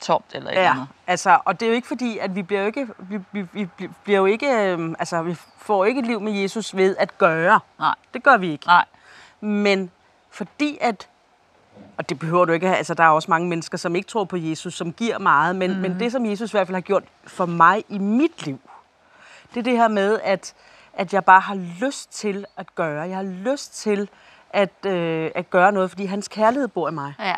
tomt 0.00 0.24
eller 0.34 0.50
et 0.50 0.54
Ja, 0.54 0.70
andet. 0.70 0.86
altså, 1.06 1.38
og 1.44 1.60
det 1.60 1.66
er 1.66 1.70
jo 1.70 1.74
ikke 1.74 1.88
fordi, 1.88 2.18
at 2.18 2.34
vi 2.34 2.42
bliver 2.42 2.60
jo 2.60 2.66
ikke, 2.66 2.88
vi, 2.98 3.18
vi, 3.32 3.46
vi 3.52 3.68
bl- 3.80 3.88
bliver 4.04 4.18
jo 4.18 4.26
ikke, 4.26 4.46
øh, 4.52 4.94
altså, 4.98 5.22
vi 5.22 5.36
får 5.58 5.84
ikke 5.84 6.00
et 6.00 6.06
liv 6.06 6.20
med 6.20 6.32
Jesus 6.32 6.76
ved 6.76 6.96
at 6.98 7.18
gøre. 7.18 7.60
Nej, 7.78 7.94
Det 8.14 8.22
gør 8.22 8.36
vi 8.36 8.50
ikke. 8.52 8.66
nej. 8.66 8.84
Men 9.40 9.90
fordi 10.30 10.78
at, 10.80 11.08
og 11.98 12.08
det 12.08 12.18
behøver 12.18 12.44
du 12.44 12.52
ikke 12.52 12.66
have, 12.66 12.76
altså 12.76 12.94
der 12.94 13.04
er 13.04 13.08
også 13.08 13.30
mange 13.30 13.48
mennesker, 13.48 13.78
som 13.78 13.96
ikke 13.96 14.08
tror 14.08 14.24
på 14.24 14.36
Jesus, 14.36 14.74
som 14.74 14.92
giver 14.92 15.18
meget, 15.18 15.56
men, 15.56 15.72
mm. 15.74 15.78
men 15.78 16.00
det, 16.00 16.12
som 16.12 16.26
Jesus 16.26 16.50
i 16.50 16.54
hvert 16.54 16.66
fald 16.66 16.74
har 16.76 16.80
gjort 16.80 17.02
for 17.26 17.46
mig 17.46 17.84
i 17.88 17.98
mit 17.98 18.46
liv, 18.46 18.60
det 19.54 19.60
er 19.60 19.64
det 19.64 19.76
her 19.76 19.88
med, 19.88 20.20
at, 20.24 20.54
at 20.96 21.14
jeg 21.14 21.24
bare 21.24 21.40
har 21.40 21.54
lyst 21.80 22.12
til 22.12 22.44
at 22.56 22.74
gøre. 22.74 23.08
Jeg 23.08 23.16
har 23.16 23.22
lyst 23.24 23.74
til 23.74 24.08
at, 24.50 24.86
øh, 24.86 25.30
at 25.34 25.50
gøre 25.50 25.72
noget, 25.72 25.90
fordi 25.90 26.04
hans 26.04 26.28
kærlighed 26.28 26.68
bor 26.68 26.88
i 26.88 26.92
mig. 26.92 27.14
Ja. 27.18 27.34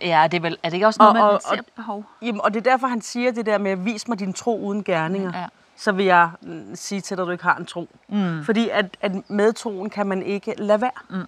Ja, 0.00 0.28
det 0.30 0.36
er, 0.36 0.40
vel, 0.40 0.58
er 0.62 0.68
det 0.68 0.74
ikke 0.74 0.86
også 0.86 0.98
noget, 1.02 1.10
Og- 1.10 1.14
man 1.26 1.34
og- 1.34 1.42
ser 1.42 1.50
og- 1.50 1.64
behov? 1.76 2.04
Jamen, 2.22 2.40
og 2.40 2.54
det 2.54 2.66
er 2.66 2.70
derfor, 2.70 2.86
han 2.86 3.00
siger 3.02 3.32
det 3.32 3.46
der 3.46 3.58
med, 3.58 3.76
vis 3.76 4.08
mig 4.08 4.18
din 4.18 4.32
tro 4.32 4.58
uden 4.60 4.84
gerninger. 4.84 5.38
Ja. 5.40 5.46
Så 5.76 5.92
vil 5.92 6.04
jeg 6.06 6.30
mm, 6.42 6.76
sige 6.76 7.00
til 7.00 7.16
dig, 7.16 7.22
at 7.22 7.26
du 7.26 7.32
ikke 7.32 7.44
har 7.44 7.56
en 7.56 7.66
tro. 7.66 7.88
Mm. 8.08 8.44
Fordi 8.44 8.68
at, 8.68 8.96
at 9.00 9.30
med 9.30 9.52
troen 9.52 9.90
kan 9.90 10.06
man 10.06 10.22
ikke 10.22 10.54
lade 10.58 10.80
være. 10.80 10.90
Mm. 11.10 11.26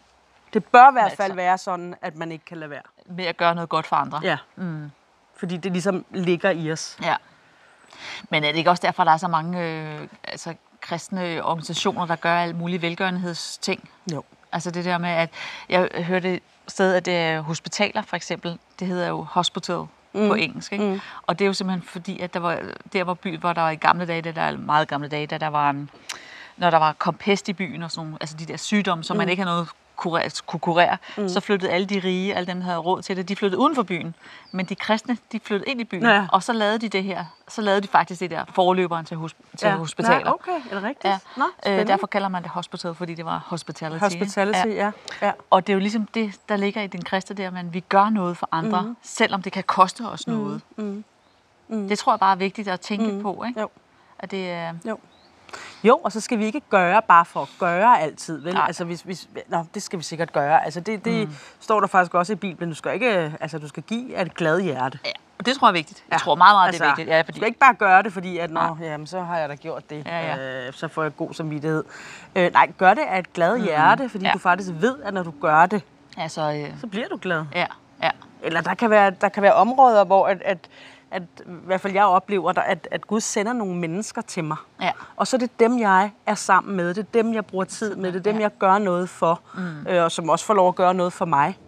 Det 0.55 0.65
bør 0.65 0.91
i 0.91 0.93
hvert 0.93 1.13
fald 1.13 1.21
Altså- 1.31 1.37
være 1.37 1.59
sådan, 1.59 1.95
at 2.03 2.17
man 2.17 2.33
ikke 2.33 2.45
kan 2.45 2.57
lade 2.59 2.71
være. 2.71 2.83
Med 3.07 3.25
at 3.25 3.37
gøre 3.37 3.55
noget 3.55 3.69
godt 3.69 3.87
for 3.87 3.97
andre. 3.97 4.21
Ja. 4.23 4.37
Mm. 4.57 4.91
Fordi 5.37 5.57
det 5.57 5.73
ligesom 5.73 6.05
ligger 6.11 6.51
i 6.51 6.73
os. 6.73 6.99
Ja. 7.03 7.17
Men 8.31 8.45
er 8.45 8.49
det 8.49 8.59
ikke 8.59 8.71
også 8.71 8.83
derfor, 8.87 9.05
der 9.05 9.13
er 9.13 9.17
så 9.17 9.29
mange 9.29 9.63
øh, 9.63 10.09
altså, 10.25 10.55
kristne 10.89 11.45
organisationer, 11.45 12.07
der 12.07 12.17
gør 12.17 12.37
alle 12.37 12.57
mulige 12.57 12.83
velgørenhedsting? 12.83 13.89
Jo. 14.13 14.23
Altså 14.53 14.71
det 14.71 14.85
der 14.85 14.99
med, 14.99 15.09
at 15.09 15.31
jeg 15.69 15.89
hørte 15.95 16.35
et 16.35 16.43
sted, 16.69 16.95
at 16.95 17.07
det 17.07 17.17
er 17.17 17.41
hospitaler 17.41 18.03
for 18.03 18.17
eksempel, 18.17 18.59
det 18.81 18.89
hedder 18.89 19.09
jo 19.09 19.23
hospital 19.23 19.85
mm. 20.13 20.29
på 20.29 20.35
engelsk. 20.35 20.73
Ikke? 20.73 20.85
Mm. 20.85 21.01
Og 21.23 21.39
det 21.39 21.45
er 21.45 21.47
jo 21.47 21.53
simpelthen 21.53 21.89
fordi, 21.89 22.21
at 22.21 22.35
der 22.35 22.41
var, 22.41 22.61
der 22.93 23.05
var 23.05 23.15
by, 23.15 23.39
hvor 23.39 23.53
der 23.53 23.63
var 23.63 23.71
i 23.71 23.77
gamle 23.77 24.07
dage, 24.07 24.23
da 24.23 24.33
der 24.33 24.43
er 24.43 24.57
meget 24.57 24.89
gamle 24.89 25.09
dage, 25.09 25.27
da 25.27 25.39
der 25.39 25.49
var 25.49 25.87
når 26.57 26.71
der 26.71 26.79
var 26.79 26.93
kom 26.93 27.15
pest 27.15 27.49
i 27.49 27.53
byen 27.53 27.83
og 27.83 27.91
sådan 27.91 28.05
nogle, 28.05 28.19
altså 28.21 28.37
de 28.37 28.47
der 28.47 28.57
sygdomme, 28.57 29.05
som 29.05 29.17
mm. 29.17 29.19
man 29.19 29.29
ikke 29.29 29.43
havde 29.43 29.55
noget 29.55 29.69
kurere, 29.97 30.31
kunne 30.47 30.61
kurere, 30.61 30.97
mm. 31.17 31.29
så 31.29 31.41
flyttede 31.41 31.73
alle 31.73 31.87
de 31.87 31.99
rige, 32.05 32.35
alle 32.35 32.47
dem, 32.47 32.57
der 32.57 32.65
havde 32.65 32.79
råd 32.79 33.03
til 33.03 33.17
det, 33.17 33.29
de 33.29 33.37
flyttede 33.37 33.61
uden 33.61 33.75
for 33.75 33.83
byen. 33.83 34.15
Men 34.53 34.67
de 34.67 34.75
kristne, 34.75 35.19
de 35.33 35.41
flyttede 35.41 35.71
ind 35.71 35.81
i 35.81 35.85
byen, 35.85 36.03
Ja. 36.03 36.27
og 36.33 36.43
så 36.43 36.53
lavede 36.53 36.79
de 36.79 36.89
det 36.89 37.05
her. 37.05 37.25
Så 37.49 37.63
lavede 37.63 37.81
de 37.81 37.89
faktisk 37.89 38.21
det 38.21 38.31
der 38.31 38.45
forløberen 38.55 39.05
til, 39.05 39.15
hosp- 39.15 39.57
til 39.57 39.71
hospitaler. 39.71 40.19
Nej, 40.19 40.33
okay, 40.33 40.53
er 40.71 40.75
det 40.75 40.83
rigtigt? 40.83 41.05
Ja. 41.05 41.19
Nå, 41.37 41.45
øh, 41.67 41.87
derfor 41.87 42.07
kalder 42.07 42.29
man 42.29 42.43
det 42.43 42.51
hospital, 42.51 42.95
fordi 42.95 43.15
det 43.15 43.25
var 43.25 43.43
hospitality. 43.47 44.01
Hospitality, 44.05 44.67
ja. 44.67 44.91
ja. 45.23 45.33
Og 45.51 45.67
det 45.67 45.73
er 45.73 45.75
jo 45.75 45.81
ligesom 45.81 46.07
det, 46.15 46.35
der 46.49 46.57
ligger 46.57 46.83
i 46.83 46.87
den 46.87 47.05
kristne 47.05 47.37
der, 47.37 47.51
men 47.51 47.75
vi 47.75 47.81
gør 47.81 48.09
noget 48.11 48.37
for 48.37 48.49
andre, 48.53 48.83
mm. 48.83 48.97
selvom 49.03 49.43
det 49.43 49.53
kan 49.53 49.65
koste 49.65 50.01
os 50.09 50.27
noget. 50.27 50.61
Mm. 50.77 51.05
Mm. 51.69 51.89
Det 51.89 51.99
tror 51.99 52.13
jeg 52.13 52.21
bare 52.21 52.33
er 52.33 52.37
vigtigt 52.37 52.69
at 52.69 52.81
tænke 52.81 53.13
mm. 53.13 53.23
på, 53.23 53.45
ikke? 53.49 53.61
Jo. 53.61 53.69
At 54.19 54.31
det 54.31 54.51
er... 54.51 54.73
Jo. 54.89 54.99
Jo, 55.85 55.97
og 56.05 56.13
så 56.13 56.21
skal 56.21 56.39
vi 56.39 56.45
ikke 56.45 56.61
gøre 56.71 57.03
bare 57.03 57.25
for 57.25 57.43
at 57.43 57.49
gøre 57.59 58.01
altid, 58.01 58.41
vel? 58.43 58.55
Nej. 58.55 58.65
Altså, 58.67 58.85
hvis, 58.85 59.01
hvis, 59.01 59.29
nå, 59.49 59.65
det 59.75 59.83
skal 59.83 59.99
vi 59.99 60.05
sikkert 60.05 60.33
gøre. 60.33 60.65
Altså, 60.65 60.81
det, 60.81 61.05
det 61.05 61.29
mm. 61.29 61.35
står 61.61 61.81
der 61.81 61.87
faktisk 61.87 62.15
også 62.15 62.33
i 62.33 62.37
Bibelen. 62.37 62.71
Du 62.71 62.75
skal 62.77 62.95
ikke, 62.95 63.33
altså, 63.41 63.59
du 63.59 63.69
skal 63.69 63.83
give 63.83 64.17
af 64.17 64.23
et 64.23 64.35
glad 64.35 64.61
hjerte. 64.61 64.99
Ja, 65.05 65.11
og 65.39 65.47
det 65.47 65.57
tror 65.57 65.67
jeg 65.69 65.71
er 65.71 65.73
vigtigt. 65.73 66.05
Jeg 66.11 66.21
tror 66.21 66.35
meget, 66.35 66.55
meget, 66.57 66.75
det 66.75 66.81
er 66.81 66.87
vigtigt. 66.87 67.09
Ja, 67.09 67.19
Du 67.23 67.25
fordi, 67.25 67.39
skal 67.39 67.47
ikke 67.47 67.59
bare 67.59 67.75
gøre 67.75 68.03
det, 68.03 68.13
fordi 68.13 68.39
at, 68.39 68.51
nå, 68.51 68.77
jamen, 68.81 69.07
så 69.07 69.21
har 69.21 69.39
jeg 69.39 69.49
da 69.49 69.55
gjort 69.55 69.91
det. 69.91 70.07
Ja, 70.07 70.37
ja. 70.37 70.67
Øh, 70.67 70.73
så 70.73 70.89
får 70.89 71.03
jeg 71.03 71.17
god 71.17 71.35
samvittighed. 71.35 71.85
Øh, 72.37 72.53
nej, 72.53 72.73
gør 72.79 72.95
det 72.95 73.03
af 73.09 73.19
et 73.19 73.33
glad 73.33 73.59
hjerte, 73.59 74.09
fordi 74.09 74.25
Ja. 74.27 74.33
du 74.33 74.39
faktisk 74.39 74.71
ved, 74.81 74.97
at 75.05 75.15
når 75.15 75.23
du 75.23 75.33
gør 75.41 75.67
det, 75.67 75.83
altså, 76.17 76.41
øh, 76.53 76.81
så 76.81 76.87
bliver 76.87 77.09
du 77.09 77.19
glad. 77.23 77.45
ja, 77.55 77.67
ja. 78.03 78.11
Eller 78.43 78.61
der 78.61 78.75
kan 78.75 78.91
være, 78.91 79.11
der 79.11 79.29
kan 79.29 79.43
være 79.43 79.55
områder, 79.55 80.05
hvor 80.05 80.27
at, 80.27 80.43
at, 80.43 80.59
at, 81.11 81.23
i 81.23 81.43
hvert 81.67 81.81
fald 81.81 81.93
jeg 81.93 82.05
oplever, 82.05 82.53
at, 82.59 82.89
at 82.91 83.07
Gud 83.07 83.21
sender 83.21 83.53
nogle 83.53 83.75
mennesker 83.77 84.23
til 84.23 84.45
mig. 84.45 84.57
Ja. 84.81 84.91
Og 85.17 85.27
så 85.27 85.37
er 85.37 85.39
det 85.39 85.61
dem, 85.61 85.79
jeg 85.79 86.11
er 86.27 86.35
sammen 86.35 86.77
med. 86.77 86.95
Det 86.95 86.99
er 87.03 87.23
dem, 87.23 87.35
jeg 87.35 87.47
bruger 87.47 87.65
tid 87.65 87.97
med. 87.97 88.13
Det 88.13 88.19
er 88.19 88.23
dem, 88.23 88.37
Ja. 88.37 88.43
jeg 88.43 88.51
gør 88.59 88.79
noget 88.79 89.09
for. 89.09 89.41
Mm. 89.55 89.87
Øh, 89.89 90.05
og 90.05 90.13
som 90.13 90.29
også 90.29 90.45
får 90.45 90.55
lov 90.55 90.69
at 90.69 90.75
gøre 90.75 90.95
noget 90.95 91.13
for 91.13 91.25
mig. 91.25 91.59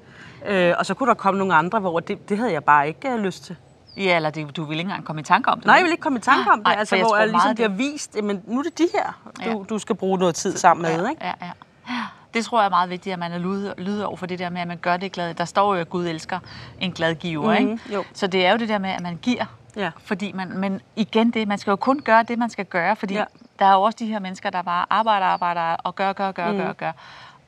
Øh, 0.46 0.74
og 0.78 0.86
så 0.86 0.94
kunne 0.94 1.08
der 1.08 1.14
komme 1.14 1.38
nogle 1.38 1.54
andre, 1.54 1.80
hvor 1.80 2.00
det, 2.00 2.28
det 2.28 2.38
havde 2.38 2.52
jeg 2.52 2.64
bare 2.64 2.88
ikke 2.88 3.14
uh, 3.14 3.20
lyst 3.20 3.44
til. 3.44 3.56
Ja, 3.96 4.16
eller 4.16 4.30
det, 4.30 4.56
du 4.56 4.64
vil 4.64 4.78
ikke 4.78 4.88
engang 4.88 5.04
komme 5.04 5.20
i 5.20 5.24
tanke 5.24 5.50
om 5.50 5.58
det. 5.58 5.66
Nej, 5.66 5.74
jeg 5.74 5.80
vel? 5.82 5.84
vil 5.86 5.92
ikke 5.92 6.02
komme 6.02 6.18
i 6.18 6.22
tanke 6.22 6.50
om 6.50 6.58
det. 6.58 6.64
Nej, 6.66 6.76
altså, 6.78 6.96
jeg 6.96 7.04
hvor 7.04 7.16
jeg 7.16 7.28
ligesom 7.28 7.54
bliver 7.54 7.68
det- 7.68 7.78
vist, 7.78 8.16
jamen 8.16 8.42
nu 8.46 8.58
er 8.58 8.62
det 8.62 8.78
de 8.78 8.88
her, 8.94 9.20
du, 9.44 9.58
Ja. 9.58 9.64
du 9.70 9.78
skal 9.78 9.96
bruge 9.96 10.18
noget 10.18 10.34
tid 10.34 10.56
sammen 10.56 10.82
med. 10.82 11.08
Ikke? 11.10 11.24
Ja, 11.24 11.32
ja. 11.42 11.50
Ja, 11.88 12.04
Det 12.38 12.44
tror 12.44 12.60
jeg 12.60 12.66
er 12.66 12.70
meget 12.70 12.90
vigtigt, 12.90 13.12
at 13.12 13.18
man 13.18 13.32
er 13.32 13.38
lyd, 13.38 13.72
lyd 13.78 14.00
over 14.00 14.16
for 14.16 14.26
det 14.26 14.38
der 14.38 14.50
med, 14.50 14.60
at 14.60 14.68
man 14.68 14.76
gør 14.76 14.96
det 14.96 15.12
glad. 15.12 15.34
Der 15.34 15.44
står 15.44 15.74
jo, 15.74 15.80
at 15.80 15.90
Gud 15.90 16.06
elsker 16.06 16.38
en 16.80 16.92
glad 16.92 17.14
giver, 17.14 17.60
Mhm, 17.60 17.70
ikke? 17.70 17.78
jo. 17.94 18.04
Så 18.14 18.26
det 18.26 18.46
er 18.46 18.50
jo 18.52 18.58
det 18.58 18.68
der 18.68 18.78
med, 18.78 18.90
at 18.90 19.00
man 19.00 19.18
giver. 19.22 19.44
Ja. 19.76 19.90
Fordi 20.04 20.32
man, 20.32 20.58
men 20.58 20.80
igen 20.96 21.30
det, 21.30 21.48
man 21.48 21.58
skal 21.58 21.70
jo 21.70 21.76
kun 21.76 22.00
gøre 22.00 22.22
det, 22.22 22.38
man 22.38 22.50
skal 22.50 22.64
gøre, 22.64 22.96
fordi 22.96 23.14
Ja. 23.14 23.24
der 23.58 23.64
er 23.64 23.72
jo 23.72 23.82
også 23.82 23.96
de 24.00 24.06
her 24.06 24.18
mennesker, 24.18 24.50
der 24.50 24.62
bare 24.62 24.86
arbejder, 24.90 25.26
arbejder 25.26 25.60
og 25.60 25.94
gør, 25.94 26.12
gør, 26.12 26.32
gør, 26.32 26.48
Mhm. 26.52 26.58
gør, 26.58 26.72
gør. 26.72 26.92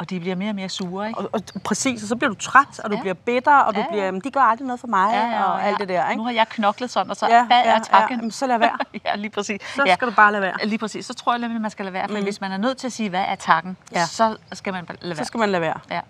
Og 0.00 0.10
de 0.10 0.20
bliver 0.20 0.36
mere 0.36 0.50
og 0.50 0.54
mere 0.54 0.68
sure, 0.68 1.08
ikke? 1.08 1.20
Og, 1.20 1.30
og 1.32 1.42
præcis, 1.64 2.02
og 2.02 2.08
så 2.08 2.16
bliver 2.16 2.28
du 2.28 2.34
træt, 2.40 2.78
og 2.84 2.90
du 2.90 2.96
Ja. 2.96 3.00
bliver 3.00 3.14
bitter, 3.14 3.56
og 3.56 3.74
du 3.74 3.80
Ja, 3.80 3.84
ja. 3.84 3.90
bliver, 3.90 4.04
jamen, 4.04 4.20
de 4.20 4.30
gør 4.30 4.40
aldrig 4.40 4.66
noget 4.66 4.80
for 4.80 4.86
mig, 4.86 5.44
og 5.46 5.64
alt 5.66 5.78
det 5.78 5.88
der. 5.88 6.08
Ikke? 6.10 6.18
Nu 6.18 6.24
har 6.24 6.32
jeg 6.32 6.46
knoklet 6.48 6.90
sådan, 6.90 7.10
og 7.10 7.16
så 7.16 7.26
Ja, 7.28 7.44
hvad 7.46 7.56
ja, 7.56 7.62
er 7.64 7.72
ja, 7.72 7.78
takken? 7.78 8.18
jamen, 8.18 8.30
så 8.30 8.46
lad 8.46 8.58
være. 8.58 8.78
ja, 9.04 9.16
lige 9.16 9.30
præcis. 9.30 9.60
Så 9.74 9.82
ja. 9.86 9.94
skal 9.94 10.08
du 10.08 10.12
bare 10.14 10.32
lade 10.32 10.42
være. 10.42 10.54
Lige 10.64 10.78
præcis. 10.78 11.06
Så 11.06 11.14
tror 11.14 11.32
jeg 11.32 11.38
nemlig, 11.40 11.60
man 11.60 11.70
skal 11.70 11.84
lade 11.84 11.92
være. 11.92 12.08
For 12.08 12.16
mm. 12.16 12.22
hvis 12.22 12.40
man 12.40 12.52
er 12.52 12.56
nødt 12.56 12.76
til 12.78 12.86
at 12.86 12.92
sige, 12.92 13.08
hvad 13.08 13.24
er 13.28 13.34
takken, 13.34 13.76
Ja. 13.92 13.98
ja. 13.98 14.06
så 14.06 14.36
skal 14.52 14.72
man 14.72 14.86
lade 15.00 15.14
Så 15.14 15.18
være. 15.18 15.24
skal 15.26 15.38
man 15.40 15.48
lade 15.50 15.60
være. 15.60 15.78
Ja. 15.90 16.00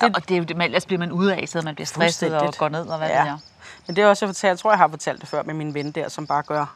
Det, 0.00 0.16
og 0.16 0.28
det 0.28 0.34
er 0.34 0.38
jo 0.38 0.44
det, 0.44 0.56
man- 0.56 0.64
ellers 0.66 0.86
bliver 0.86 0.98
man 0.98 1.12
ude 1.12 1.34
af, 1.34 1.48
så 1.48 1.62
man 1.64 1.74
bliver 1.74 1.86
stresset 1.86 2.36
og 2.40 2.54
går 2.58 2.68
ned 2.68 2.86
og 2.86 2.98
hvad 2.98 3.08
Ja. 3.08 3.20
det 3.20 3.28
er. 3.28 3.38
Men 3.86 3.96
det 3.96 4.04
er 4.04 4.08
også, 4.08 4.24
jeg, 4.26 4.28
fortalt, 4.28 4.48
jeg 4.50 4.58
tror, 4.58 4.70
jeg 4.70 4.78
har 4.78 4.88
fortalt 4.88 5.20
det 5.20 5.28
før 5.28 5.42
med 5.42 5.54
min 5.54 5.74
ven 5.74 5.90
der, 5.92 6.08
som 6.08 6.26
bare 6.26 6.42
gør 6.42 6.74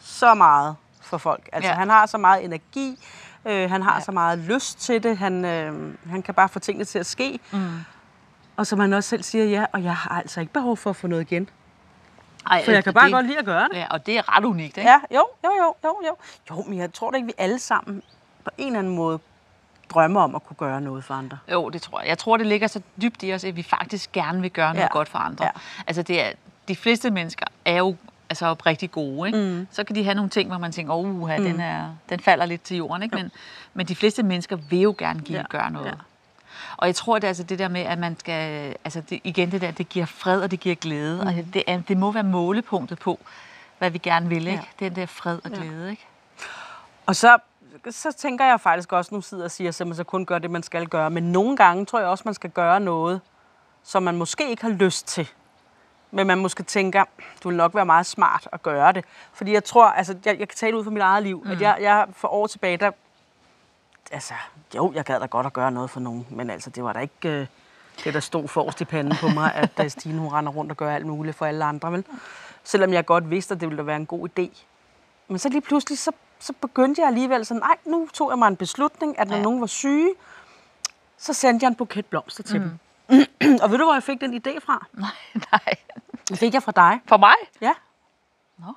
så 0.00 0.34
meget 0.34 0.76
for 1.02 1.18
folk. 1.18 1.48
Altså, 1.52 1.68
ja. 1.68 1.72
Ja. 1.74 1.78
han 1.78 1.90
har 1.90 2.06
så 2.06 2.18
meget 2.18 2.44
energi, 2.44 2.96
øh, 3.44 3.70
han 3.70 3.82
har 3.82 3.94
ja. 3.94 4.00
Så 4.00 4.12
meget 4.12 4.38
lyst 4.38 4.80
til 4.80 5.02
det, 5.02 5.18
han, 5.18 5.44
øh, 5.44 5.94
han 6.10 6.22
kan 6.22 6.34
bare 6.34 6.48
få 6.48 6.58
tingene 6.58 6.84
til 6.84 6.98
at 6.98 7.06
ske. 7.06 7.38
Mm. 7.52 7.68
Og 8.56 8.66
som 8.66 8.78
han 8.80 8.92
også 8.92 9.08
selv 9.08 9.22
siger, 9.22 9.44
ja, 9.44 9.64
og 9.72 9.84
jeg 9.84 9.96
har 9.96 10.10
altså 10.18 10.40
ikke 10.40 10.52
behov 10.52 10.76
for 10.76 10.90
at 10.90 10.96
få 10.96 11.06
noget 11.06 11.22
igen. 11.32 11.48
Ej, 12.50 12.64
For 12.64 12.72
jeg 12.72 12.84
kan 12.84 12.94
bare 12.94 13.10
godt 13.10 13.26
lide 13.26 13.38
at 13.38 13.44
gøre 13.44 13.68
det. 13.68 13.76
Ja, 13.76 13.86
og 13.90 14.06
det 14.06 14.18
er 14.18 14.36
ret 14.36 14.44
unikt, 14.44 14.76
ikke? 14.76 14.90
Ja, 14.90 15.00
jo, 15.10 15.26
jo, 15.44 15.50
jo, 15.58 15.74
jo, 15.84 16.00
jo. 16.06 16.16
Jo, 16.50 16.62
men 16.68 16.78
jeg 16.78 16.92
tror 16.92 17.10
da 17.10 17.16
ikke, 17.16 17.26
vi 17.26 17.32
alle 17.38 17.58
sammen 17.58 18.02
på 18.44 18.50
en 18.58 18.66
eller 18.66 18.78
anden 18.78 18.94
måde 18.94 19.18
drømmer 19.90 20.20
om 20.20 20.34
at 20.34 20.44
kunne 20.44 20.56
gøre 20.56 20.80
noget 20.80 21.04
for 21.04 21.14
andre. 21.14 21.38
Jo, 21.52 21.68
det 21.68 21.82
tror 21.82 22.00
jeg. 22.00 22.08
Jeg 22.08 22.18
tror, 22.18 22.36
det 22.36 22.46
ligger 22.46 22.66
så 22.66 22.80
dybt 23.02 23.22
i 23.22 23.34
os, 23.34 23.44
at 23.44 23.56
vi 23.56 23.62
faktisk 23.62 24.12
gerne 24.12 24.40
vil 24.40 24.50
gøre 24.50 24.74
noget 24.74 24.82
Ja. 24.86 24.92
godt 24.92 25.08
for 25.08 25.18
andre. 25.18 25.44
Ja. 25.44 25.50
Altså, 25.86 26.02
det 26.02 26.24
er, 26.26 26.32
de 26.68 26.76
fleste 26.76 27.10
mennesker 27.10 27.46
er 27.64 27.76
jo 27.78 27.96
altså, 28.30 28.46
oprigtig 28.46 28.90
gode. 28.90 29.28
Ikke? 29.28 29.38
Mm. 29.38 29.66
Så 29.70 29.84
kan 29.84 29.96
de 29.96 30.04
have 30.04 30.14
nogle 30.14 30.30
ting, 30.30 30.48
hvor 30.48 30.58
man 30.58 30.72
tænker, 30.72 30.94
oh, 30.94 31.30
den, 31.30 31.60
er, 31.60 31.94
den 32.08 32.20
falder 32.20 32.46
lidt 32.46 32.62
til 32.62 32.76
jorden. 32.76 33.02
Ikke? 33.02 33.16
Men, 33.16 33.30
men 33.74 33.86
de 33.86 33.96
fleste 33.96 34.22
mennesker 34.22 34.56
vil 34.56 34.80
jo 34.80 34.94
gerne 34.98 35.20
give 35.20 35.36
Ja. 35.38 35.42
ja. 35.52 35.58
gøre 35.58 35.70
noget. 35.70 35.86
Ja. 35.86 35.90
Ja. 35.90 35.96
Og 36.76 36.86
jeg 36.86 36.94
tror, 36.94 37.14
det 37.14 37.24
er 37.24 37.28
altså 37.28 37.42
det 37.42 37.58
der 37.58 37.68
med, 37.68 37.80
at 37.80 37.98
man 37.98 38.18
skal, 38.18 38.74
altså 38.84 39.00
det, 39.10 39.20
igen 39.24 39.50
det 39.52 39.60
der, 39.60 39.70
det 39.70 39.88
giver 39.88 40.06
fred 40.06 40.42
og 40.42 40.50
det 40.50 40.60
giver 40.60 40.74
glæde. 40.74 41.22
Mm. 41.22 41.26
Og 41.28 41.34
det, 41.54 41.62
er, 41.66 41.80
det 41.88 41.96
må 41.96 42.12
være 42.12 42.22
målepunktet 42.22 42.98
på, 42.98 43.18
hvad 43.78 43.90
vi 43.90 43.98
gerne 43.98 44.28
vil, 44.28 44.46
ikke? 44.46 44.62
Ja. 44.80 44.84
Den 44.86 44.96
der 44.96 45.06
fred 45.06 45.38
og 45.44 45.50
glæde, 45.50 45.90
ikke? 45.90 46.06
Og 47.06 47.16
så, 47.16 47.38
så 47.90 48.12
tænker 48.12 48.44
jeg 48.44 48.60
faktisk 48.60 48.92
også, 48.92 49.14
nu 49.14 49.20
sidder 49.20 49.44
og 49.44 49.50
siger, 49.50 49.76
at 49.80 49.86
man 49.86 49.96
så 49.96 50.04
kun 50.04 50.26
gør 50.26 50.38
det, 50.38 50.50
man 50.50 50.62
skal 50.62 50.86
gøre. 50.88 51.10
Men 51.10 51.22
nogle 51.22 51.56
gange 51.56 51.86
tror 51.86 51.98
jeg 51.98 52.08
også, 52.08 52.22
man 52.24 52.34
skal 52.34 52.50
gøre 52.50 52.80
noget, 52.80 53.20
som 53.84 54.02
man 54.02 54.16
måske 54.16 54.50
ikke 54.50 54.62
har 54.62 54.70
lyst 54.70 55.06
til. 55.06 55.28
Men 56.10 56.26
man 56.26 56.38
måske 56.38 56.62
tænker, 56.62 57.04
du 57.42 57.48
vil 57.48 57.56
nok 57.56 57.74
være 57.74 57.86
meget 57.86 58.06
smart 58.06 58.48
at 58.52 58.62
gøre 58.62 58.92
det. 58.92 59.04
Fordi 59.32 59.52
jeg 59.52 59.64
tror, 59.64 59.86
altså 59.86 60.16
jeg, 60.24 60.38
jeg 60.38 60.48
kan 60.48 60.56
tale 60.56 60.76
ud 60.78 60.84
fra 60.84 60.90
mit 60.90 61.02
eget 61.02 61.22
liv, 61.22 61.42
mm. 61.44 61.50
at 61.50 61.60
jeg, 61.60 61.76
jeg 61.80 62.06
for 62.12 62.28
år 62.28 62.46
tilbage, 62.46 62.76
der, 62.76 62.90
altså 64.10 64.34
jo, 64.76 64.92
jeg 64.94 65.04
gad 65.04 65.20
da 65.20 65.26
godt 65.26 65.46
at 65.46 65.52
gøre 65.52 65.70
noget 65.70 65.90
for 65.90 66.00
nogen, 66.00 66.26
men 66.30 66.50
altså 66.50 66.70
det 66.70 66.84
var 66.84 66.92
da 66.92 67.00
ikke 67.00 67.28
øh, 67.28 67.46
det, 68.04 68.14
der 68.14 68.20
stod 68.20 68.48
forrest 68.48 68.80
i 68.80 68.84
panden 68.84 69.16
på 69.20 69.28
mig, 69.28 69.54
at 69.54 69.70
øh, 69.80 69.90
Stine 69.90 70.18
hun 70.18 70.32
render 70.32 70.52
rundt 70.52 70.70
og 70.70 70.76
gør 70.76 70.94
alt 70.94 71.06
muligt 71.06 71.36
for 71.36 71.46
alle 71.46 71.64
andre. 71.64 71.92
Vel? 71.92 72.04
Selvom 72.64 72.92
jeg 72.92 73.06
godt 73.06 73.30
vidste, 73.30 73.54
at 73.54 73.60
det 73.60 73.68
ville 73.68 73.86
være 73.86 73.96
en 73.96 74.06
god 74.06 74.28
idé. 74.28 74.62
Men 75.28 75.38
så 75.38 75.48
lige 75.48 75.60
pludselig, 75.60 75.98
så, 75.98 76.12
så 76.38 76.52
begyndte 76.60 77.00
jeg 77.00 77.08
alligevel 77.08 77.46
sådan, 77.46 77.60
nej, 77.60 77.76
nu 77.84 78.08
tog 78.12 78.30
jeg 78.30 78.38
mig 78.38 78.48
en 78.48 78.56
beslutning, 78.56 79.18
at 79.18 79.28
når 79.28 79.36
ja. 79.36 79.42
nogen 79.42 79.60
var 79.60 79.66
syge, 79.66 80.14
så 81.18 81.32
sendte 81.32 81.64
jeg 81.64 81.68
en 81.68 81.74
buket 81.74 82.06
blomster 82.06 82.42
til 82.42 82.60
mm. 82.60 82.68
dem. 82.68 82.78
og 83.62 83.70
ved 83.70 83.78
du, 83.78 83.84
hvor 83.84 83.94
jeg 83.94 84.02
fik 84.02 84.20
den 84.20 84.34
idé 84.34 84.58
fra? 84.60 84.86
Nej, 84.92 85.10
nej. 85.52 85.74
Den 86.30 86.38
fik 86.38 86.54
jeg 86.54 86.62
fra 86.62 86.72
dig. 86.72 87.00
For 87.06 87.16
mig? 87.16 87.34
Ja. 87.60 87.72
Nå. 88.58 88.72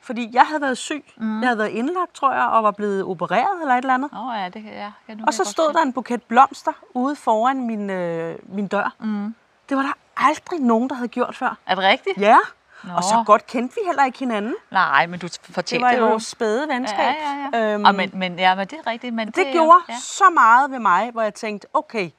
Fordi 0.00 0.30
jeg 0.32 0.46
havde 0.46 0.60
været 0.60 0.78
syg. 0.78 1.04
Mm. 1.16 1.40
Jeg 1.40 1.48
havde 1.48 1.58
været 1.58 1.68
indlagt, 1.70 2.14
tror 2.14 2.32
jeg, 2.32 2.44
og 2.44 2.62
var 2.64 2.70
blevet 2.70 3.04
opereret 3.04 3.60
eller 3.60 3.74
et 3.74 3.78
eller 3.78 3.94
andet. 3.94 4.12
Nå 4.12 4.32
ja, 4.32 4.48
det 4.48 4.62
kan 4.62 4.74
jeg. 4.74 4.92
Ja, 5.08 5.14
nu 5.14 5.24
Og 5.26 5.34
så 5.34 5.44
stod 5.44 5.72
der 5.72 5.82
en 5.82 5.92
buket 5.92 6.22
blomster 6.22 6.72
ude 6.94 7.16
foran 7.16 7.66
min, 7.66 7.90
øh, 7.90 8.38
min 8.42 8.66
dør. 8.66 8.94
Mm. 8.98 9.34
Det 9.68 9.76
var 9.76 9.82
der 9.82 9.92
aldrig 10.16 10.60
nogen, 10.60 10.88
der 10.88 10.94
havde 10.94 11.08
gjort 11.08 11.36
før. 11.36 11.56
Er 11.66 11.74
det 11.74 11.84
rigtigt? 11.84 12.18
Ja. 12.18 12.38
Nå. 12.84 12.92
Og 12.96 13.04
så 13.04 13.22
godt 13.26 13.46
kendte 13.46 13.74
vi 13.74 13.80
heller 13.86 14.04
ikke 14.04 14.18
hinanden. 14.18 14.54
Nej, 14.70 15.06
men 15.06 15.20
du 15.20 15.26
Det 15.26 15.40
fortjente 15.50 15.84
var 15.84 15.90
det, 15.90 15.98
i 15.98 16.00
jo. 16.00 16.06
vores 16.08 16.24
spæde 16.24 16.68
venskab. 16.68 16.98
Ja, 16.98 17.48
ja, 17.52 17.58
ja. 17.58 17.74
Øhm, 17.74 17.84
og 17.84 17.94
men, 17.94 18.10
men, 18.14 18.38
ja, 18.38 18.54
men 18.54 18.66
det 18.66 18.78
er 18.78 18.90
rigtigt. 18.90 19.14
Men 19.14 19.26
det, 19.26 19.36
det, 19.36 19.52
gjorde 19.52 19.78
ja. 19.88 19.94
så 20.00 20.24
meget 20.34 20.70
ved 20.70 20.78
mig, 20.78 21.10
hvor 21.10 21.22
jeg 21.22 21.34
tænkte, 21.34 21.68
okay, 21.74 22.10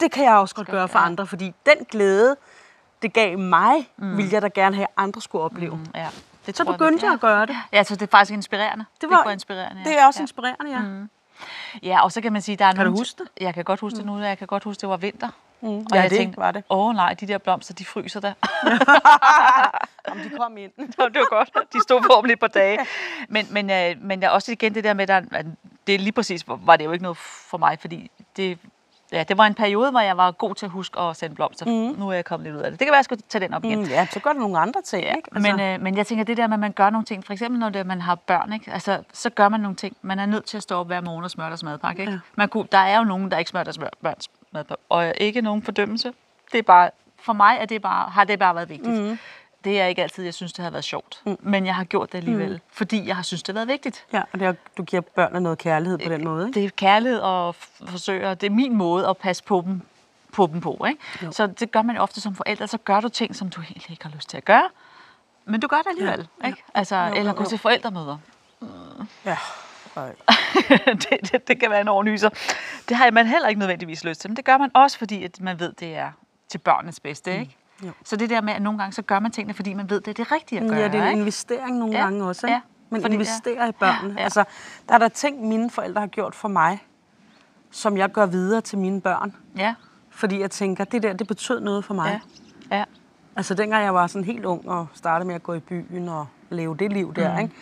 det 0.00 0.12
kan 0.12 0.24
jeg 0.24 0.34
også 0.34 0.54
godt 0.54 0.68
gøre 0.68 0.88
for 0.88 0.98
ja. 0.98 1.04
andre. 1.04 1.26
Fordi 1.26 1.54
den 1.66 1.84
glæde, 1.90 2.36
det 3.02 3.12
gav 3.12 3.38
mig, 3.38 3.90
mm. 3.96 4.16
ville 4.16 4.32
jeg 4.32 4.42
da 4.42 4.48
gerne 4.54 4.76
have, 4.76 4.84
at 4.86 4.92
andre 4.96 5.20
skulle 5.20 5.44
opleve. 5.44 5.76
Mm. 5.76 5.86
Ja, 5.94 6.08
det 6.46 6.56
Så 6.56 6.64
tror 6.64 6.72
jeg 6.72 6.78
begyndte 6.78 6.92
virkelig, 6.92 7.06
jeg 7.06 7.14
at 7.14 7.20
gøre 7.20 7.46
det. 7.46 7.56
Ja, 7.72 7.82
så 7.84 7.94
det 7.94 8.02
er 8.02 8.06
faktisk 8.10 8.32
inspirerende. 8.32 8.84
Det 9.00 9.10
var, 9.10 9.30
inspirerende. 9.30 9.82
Ja. 9.84 9.90
Det 9.90 9.98
er 9.98 10.06
også 10.06 10.20
ja. 10.20 10.22
inspirerende, 10.24 10.70
ja. 10.70 10.78
Mm. 10.78 11.10
Ja, 11.82 12.02
og 12.04 12.12
så 12.12 12.20
kan 12.20 12.32
man 12.32 12.42
sige, 12.42 12.56
der 12.56 12.64
er 12.64 12.72
Kan 12.72 12.76
du 12.78 12.82
nogle- 12.84 13.00
huske 13.00 13.18
det? 13.24 13.42
Jeg 13.42 13.54
kan 13.54 13.64
godt 13.64 13.80
huske 13.80 13.96
det 13.96 14.06
nu. 14.06 14.18
Jeg 14.18 14.38
kan 14.38 14.46
godt 14.46 14.64
huske, 14.64 14.80
det 14.80 14.88
var 14.88 14.96
vinter. 14.96 15.28
Mm. 15.60 15.68
Og 15.68 15.84
Ja, 15.94 16.00
jeg 16.00 16.10
det 16.10 16.18
tænkte, 16.18 16.38
var 16.38 16.50
det. 16.52 16.64
åh 16.70 16.94
nej, 16.94 17.14
de 17.14 17.26
der 17.28 17.38
blomster, 17.38 17.74
de 17.74 17.84
fryser 17.84 18.20
der. 18.20 18.32
Om 20.12 20.18
de 20.18 20.30
kom 20.36 20.56
ind. 20.56 20.72
det 20.86 20.98
var 20.98 21.28
godt. 21.30 21.50
De 21.72 21.80
stod 21.82 22.00
på 22.00 22.12
om 22.12 22.24
lidt 22.24 22.40
på 22.40 22.46
dage. 22.46 22.78
Men, 23.28 23.46
men, 23.50 23.70
øh, 23.70 23.94
men 24.00 24.22
jeg 24.22 24.30
også 24.30 24.52
igen 24.52 24.74
det 24.74 24.84
der 24.84 24.94
med, 24.94 25.10
at 25.10 25.46
det 25.86 25.94
er 25.94 25.98
lige 25.98 26.12
præcis, 26.12 26.44
var 26.48 26.76
det 26.76 26.84
jo 26.84 26.92
ikke 26.92 27.02
noget 27.02 27.18
for 27.18 27.58
mig, 27.58 27.78
fordi 27.80 28.10
det, 28.36 28.58
ja, 29.12 29.22
det 29.22 29.38
var 29.38 29.46
en 29.46 29.54
periode, 29.54 29.90
hvor 29.90 30.00
jeg 30.00 30.16
var 30.16 30.30
god 30.30 30.54
til 30.54 30.66
at 30.66 30.72
huske 30.72 31.00
at 31.00 31.16
sende 31.16 31.34
blomster. 31.34 31.66
Mm. 31.66 31.98
Nu 31.98 32.08
er 32.08 32.12
jeg 32.12 32.24
kommet 32.24 32.46
lidt 32.46 32.56
ud 32.56 32.60
af 32.60 32.70
det. 32.70 32.80
Det 32.80 32.86
kan 32.86 32.92
være, 32.92 32.96
at 32.96 32.98
jeg 32.98 33.04
skulle 33.04 33.22
tage 33.28 33.44
den 33.44 33.54
op 33.54 33.64
igen. 33.64 33.78
Mm, 33.78 33.84
ja, 33.84 34.06
så 34.10 34.20
gør 34.20 34.32
du 34.32 34.38
nogle 34.38 34.58
andre 34.58 34.82
ting, 34.82 35.04
Ja, 35.04 35.14
ikke? 35.16 35.28
men, 35.32 35.60
øh, 35.60 35.80
men 35.80 35.96
jeg 35.96 36.06
tænker, 36.06 36.24
det 36.24 36.36
der 36.36 36.46
med, 36.46 36.54
at 36.54 36.60
man 36.60 36.72
gør 36.72 36.90
nogle 36.90 37.04
ting, 37.04 37.26
for 37.26 37.32
eksempel 37.32 37.60
når 37.60 37.68
det, 37.68 37.86
man 37.86 38.00
har 38.00 38.14
børn, 38.14 38.52
ikke? 38.52 38.72
Altså, 38.72 39.02
så 39.12 39.30
gør 39.30 39.48
man 39.48 39.60
nogle 39.60 39.76
ting. 39.76 39.96
Man 40.02 40.18
er 40.18 40.26
nødt 40.26 40.44
til 40.44 40.56
at 40.56 40.62
stå 40.62 40.76
op 40.76 40.86
hver 40.86 41.00
morgen 41.00 41.24
og 41.24 41.30
smøre 41.30 41.48
deres 41.48 41.62
madpakke. 41.62 42.00
Ikke? 42.00 42.12
Ja. 42.12 42.18
Man 42.34 42.48
kunne, 42.48 42.66
der 42.72 42.78
er 42.78 42.98
jo 42.98 43.04
nogen, 43.04 43.30
der 43.30 43.38
ikke 43.38 43.48
smører 43.48 43.64
deres 43.64 43.78
børns 44.02 44.28
madpakke, 44.52 44.82
og 44.88 45.14
ikke 45.16 45.40
nogen 45.40 45.62
fordømmelse. 45.62 46.12
Det 46.52 46.58
er 46.58 46.62
bare, 46.62 46.90
for 47.20 47.32
mig 47.32 47.56
er 47.60 47.66
det 47.66 47.82
bare, 47.82 48.10
har 48.10 48.24
det 48.24 48.38
bare 48.38 48.54
været 48.54 48.68
vigtigt. 48.68 49.02
Mm. 49.02 49.18
Det 49.64 49.80
er 49.80 49.86
ikke 49.86 50.02
altid, 50.02 50.24
jeg 50.24 50.34
synes, 50.34 50.52
det 50.52 50.62
har 50.62 50.70
været 50.70 50.84
sjovt. 50.84 51.22
Mm. 51.26 51.36
Men 51.40 51.66
jeg 51.66 51.74
har 51.74 51.84
gjort 51.84 52.12
det 52.12 52.18
alligevel, 52.18 52.52
mm. 52.52 52.60
fordi 52.72 53.06
jeg 53.06 53.16
har 53.16 53.22
synes, 53.22 53.42
det 53.42 53.54
har 53.54 53.58
været 53.58 53.68
vigtigt. 53.68 54.06
Ja, 54.12 54.22
og 54.32 54.40
det 54.40 54.48
er, 54.48 54.52
du 54.76 54.82
giver 54.82 55.02
børnene 55.02 55.40
noget 55.40 55.58
kærlighed 55.58 55.98
på 55.98 56.08
den 56.08 56.24
måde, 56.24 56.46
ikke? 56.46 56.60
Det 56.60 56.66
er 56.66 56.70
kærlighed 56.76 57.18
og 57.20 57.54
forsøger, 57.88 58.34
det 58.34 58.46
er 58.46 58.50
min 58.50 58.76
måde 58.76 59.08
at 59.08 59.16
passe 59.16 59.44
på 59.44 59.62
dem 59.66 59.80
på, 60.32 60.48
dem 60.52 60.60
på 60.60 60.86
ikke? 60.88 61.32
Så 61.34 61.46
det 61.46 61.70
gør 61.72 61.82
man 61.82 61.96
jo 61.96 62.02
ofte 62.02 62.20
som 62.20 62.34
forældre, 62.34 62.66
så 62.66 62.78
gør 62.78 63.00
du 63.00 63.08
ting, 63.08 63.36
som 63.36 63.50
du 63.50 63.60
egentlig 63.60 63.90
ikke 63.90 64.04
har 64.04 64.12
lyst 64.14 64.28
til 64.28 64.36
at 64.36 64.44
gøre. 64.44 64.68
Men 65.44 65.60
du 65.60 65.66
gør 65.66 65.76
det 65.76 65.86
alligevel, 65.86 66.28
Ja, 66.42 66.46
ikke? 66.46 66.62
Altså, 66.74 66.96
Jo, 66.96 67.14
eller 67.14 67.32
jo, 67.32 67.38
gå 67.38 67.44
til 67.44 67.58
forældremøder. 67.58 68.18
Ja. 69.24 69.36
Ej. 69.96 70.14
det, 71.10 71.32
det, 71.32 71.48
det 71.48 71.60
kan 71.60 71.70
være 71.70 71.80
en 71.80 71.88
overnyser. 71.88 72.28
Det 72.88 72.96
har 72.96 73.10
man 73.10 73.26
heller 73.26 73.48
ikke 73.48 73.58
nødvendigvis 73.58 74.04
lyst 74.04 74.20
til, 74.20 74.30
men 74.30 74.36
det 74.36 74.44
gør 74.44 74.58
man 74.58 74.70
også, 74.74 74.98
fordi 74.98 75.24
at 75.24 75.40
man 75.40 75.60
ved, 75.60 75.72
det 75.72 75.96
er 75.96 76.10
til 76.48 76.58
børnenes 76.58 77.00
bedste, 77.00 77.40
ikke? 77.40 77.56
Jo. 77.86 77.90
Så 78.04 78.16
det 78.16 78.30
der 78.30 78.40
med, 78.40 78.52
at 78.52 78.62
nogle 78.62 78.78
gange 78.78 78.92
så 78.92 79.02
gør 79.02 79.18
man 79.18 79.30
tingene, 79.30 79.54
fordi 79.54 79.74
man 79.74 79.90
ved, 79.90 80.00
det 80.00 80.08
er 80.08 80.24
det 80.24 80.32
rigtige 80.32 80.60
at 80.60 80.68
gøre, 80.70 80.78
Ja, 80.80 80.88
det 80.88 80.94
er 80.94 81.02
en 81.02 81.08
ikke? 81.08 81.20
investering 81.20 81.78
nogle 81.78 81.94
Ja, 81.94 82.00
gange 82.02 82.24
også, 82.24 82.46
ikke? 82.46 82.54
ja. 82.54 82.60
Man 82.90 83.00
Fordi- 83.02 83.14
investerer 83.14 83.68
i 83.68 83.72
børnene. 83.72 84.14
Ja. 84.18 84.24
Altså, 84.24 84.44
der 84.88 84.94
er 84.94 84.98
der 84.98 85.08
ting, 85.08 85.48
mine 85.48 85.70
forældre 85.70 86.00
har 86.00 86.06
gjort 86.08 86.34
for 86.34 86.48
mig, 86.48 86.78
som 87.70 87.96
jeg 87.96 88.12
gør 88.12 88.26
videre 88.26 88.60
til 88.60 88.78
mine 88.78 89.00
børn. 89.00 89.34
Ja, 89.56 89.74
Fordi 90.10 90.40
jeg 90.40 90.50
tænker, 90.50 90.84
det 90.84 91.02
der, 91.02 91.12
det 91.12 91.26
betød 91.28 91.60
noget 91.60 91.84
for 91.84 91.94
mig. 91.94 92.20
ja, 92.70 92.76
ja. 92.78 92.84
Altså 93.36 93.54
dengang 93.54 93.84
jeg 93.84 93.94
var 93.94 94.06
sådan 94.06 94.24
helt 94.24 94.44
ung 94.44 94.68
og 94.68 94.86
startede 94.94 95.26
med 95.26 95.34
at 95.34 95.42
gå 95.42 95.54
i 95.54 95.60
byen 95.60 96.08
og 96.08 96.26
leve 96.50 96.76
det 96.76 96.92
liv 96.92 97.14
der, 97.14 97.32
mm. 97.34 97.38
ikke? 97.38 97.54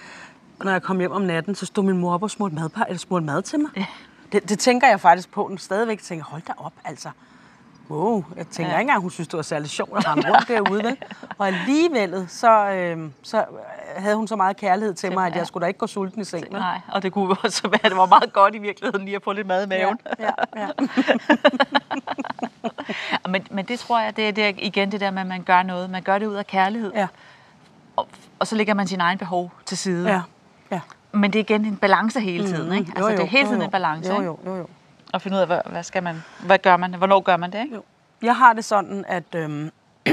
Og 0.58 0.64
når 0.64 0.73
jeg 0.73 0.82
kom 0.82 0.99
hjem 0.99 1.12
om 1.12 1.23
natten, 1.23 1.54
så 1.54 1.66
stod 1.66 1.85
min 1.85 1.99
mor 1.99 2.14
op 2.14 2.23
og 2.23 2.30
smurte 2.30 2.54
mad, 2.54 2.70
eller 2.88 2.99
smurte 2.99 3.26
mad 3.26 3.42
til 3.42 3.61
mig. 3.61 3.70
Ja. 3.76 3.87
Det, 4.32 4.49
det, 4.49 4.58
tænker 4.58 4.88
jeg 4.88 5.00
faktisk 5.00 5.30
på 5.30 5.49
nu 5.50 5.56
stadigvæk. 5.56 6.02
Tænker, 6.02 6.25
hold 6.25 6.42
da 6.42 6.52
op, 6.58 6.73
altså. 6.85 7.11
Wow, 7.90 8.25
jeg 8.37 8.47
tænker 8.47 8.69
Ja. 8.71 8.75
ja. 8.75 8.78
ikke 8.78 8.81
engang, 8.88 9.00
hun 9.00 9.11
synes, 9.11 9.28
det 9.28 9.37
var 9.37 9.43
særlig 9.43 9.71
sjovt 9.71 9.97
at 9.97 10.07
rende 10.09 10.33
rundt 10.33 10.49
derude, 10.49 10.83
vel? 10.85 10.97
Og 11.38 11.47
alligevel, 11.47 12.25
så, 12.28 12.71
øh, 12.71 13.11
så 13.23 13.45
havde 13.97 14.16
hun 14.16 14.28
så 14.28 14.37
meget 14.37 14.57
kærlighed 14.57 14.95
til 14.95 15.12
mig, 15.12 15.26
at 15.26 15.33
ja. 15.33 15.38
jeg 15.38 15.47
skulle 15.47 15.62
da 15.62 15.69
ikke 15.69 15.78
gå 15.78 15.87
sulten 15.87 16.21
i 16.21 16.25
seng. 16.25 16.45
vel? 16.52 16.61
Nej, 16.61 16.81
og 16.93 17.02
det 17.02 17.12
kunne 17.12 17.37
også 17.45 17.62
være, 17.69 17.81
at 17.85 17.90
det 17.90 17.97
var 17.97 18.07
meget 18.07 18.33
godt 18.33 18.55
i 18.55 18.59
virkeligheden 18.59 19.05
lige 19.05 19.16
at 19.16 19.23
få 19.25 19.33
lidt 19.33 19.47
mad 19.47 19.64
i 19.64 19.69
maven. 19.69 19.99
Ja, 20.19 20.31
ja. 20.57 20.69
Men, 23.28 23.47
men 23.50 23.64
det 23.64 23.78
tror 23.78 24.00
jeg, 24.00 24.16
det 24.16 24.28
er, 24.28 24.33
det 24.33 24.55
igen 24.59 24.93
det 24.93 25.00
der 25.00 25.11
med, 25.11 25.21
at 25.21 25.26
man 25.26 25.43
gør 25.43 25.62
noget. 25.62 25.90
Man 25.90 26.02
gør 26.02 26.19
det 26.19 26.26
ud 26.26 26.35
af 26.35 26.47
kærlighed, 26.47 26.93
ja, 26.95 27.07
og, 27.97 28.09
og 28.38 28.47
så 28.47 28.57
lægger 28.57 28.75
man 28.75 28.87
sin 28.87 29.00
egen 29.00 29.19
behov 29.19 29.52
til 29.66 29.78
side. 29.78 30.09
ja, 30.09 30.21
ja. 30.71 30.81
Men 31.12 31.33
det 31.33 31.38
er 31.38 31.43
igen 31.45 31.64
en 31.64 31.76
balance 31.76 32.21
hele 32.21 32.47
tiden, 32.49 32.73
ikke? 32.73 32.93
Altså, 32.97 33.11
det 33.11 33.21
er 33.21 33.25
hele 33.25 33.49
tiden 33.49 33.62
en 33.62 33.71
balance, 33.71 34.14
jo, 34.14 34.23
jo, 34.23 34.38
jo, 34.47 34.57
jo. 34.57 34.66
Og 35.16 35.23
finde 35.23 35.37
ud 35.37 35.40
af, 35.40 35.46
hvad, 35.46 35.61
hvad 35.66 35.82
skal 35.82 36.02
man, 36.02 36.25
hvad 36.46 36.58
gør 36.58 36.76
man, 36.76 36.94
hvornår 36.94 37.20
gør 37.20 37.37
man 37.37 37.52
det, 37.52 37.62
ikke? 37.62 37.75
Jo. 37.75 37.82
Jeg 38.23 38.37
har 38.37 38.52
det 38.52 38.64
sådan, 38.64 39.04
at 39.08 39.35
øhm, 39.35 39.73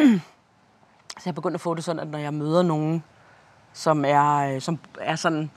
så 1.19 1.21
jeg 1.25 1.31
er 1.31 1.31
begyndt 1.31 1.55
at 1.55 1.61
få 1.61 1.73
det 1.73 1.83
sådan, 1.83 1.99
at 1.99 2.07
når 2.07 2.19
jeg 2.19 2.33
møder 2.33 2.63
nogen, 2.63 3.03
som 3.73 4.05
er, 4.05 4.55
øh, 4.55 4.61
som 4.61 4.79
er 5.01 5.15
sådan, 5.15 5.51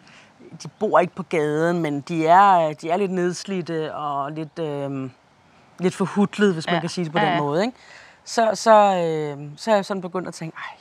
de 0.62 0.68
bor 0.68 0.98
ikke 0.98 1.14
på 1.14 1.22
gaden, 1.22 1.82
men 1.82 2.00
de 2.00 2.26
er, 2.26 2.68
øh, 2.68 2.74
de 2.80 2.90
er 2.90 2.96
lidt 2.96 3.10
nedslidte 3.12 3.94
og 3.94 4.32
lidt, 4.32 4.58
øhm, 4.58 5.10
lidt 5.78 5.94
forhudlet, 5.94 6.52
hvis 6.52 6.66
man 6.66 6.74
Ja. 6.74 6.80
kan 6.80 6.88
sige 6.88 7.04
det 7.04 7.12
på 7.12 7.18
Ja, 7.18 7.24
den 7.24 7.32
ja. 7.34 7.40
måde. 7.40 7.64
Ikke? 7.64 7.76
Så, 8.24 8.50
så, 8.54 8.72
øh, 8.72 9.50
så 9.56 9.70
er 9.70 9.74
jeg 9.74 9.84
sådan 9.84 10.00
begyndt 10.00 10.28
at 10.28 10.34
tænke, 10.34 10.56
ej, 10.56 10.76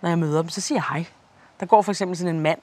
når 0.00 0.08
jeg 0.08 0.18
møder 0.18 0.40
dem, 0.42 0.48
så 0.48 0.60
siger 0.60 0.76
jeg 0.76 0.84
hej. 1.00 1.06
Der 1.60 1.66
går 1.66 1.82
for 1.82 1.92
eksempel 1.92 2.16
sådan 2.16 2.34
en 2.34 2.40
mand, 2.40 2.58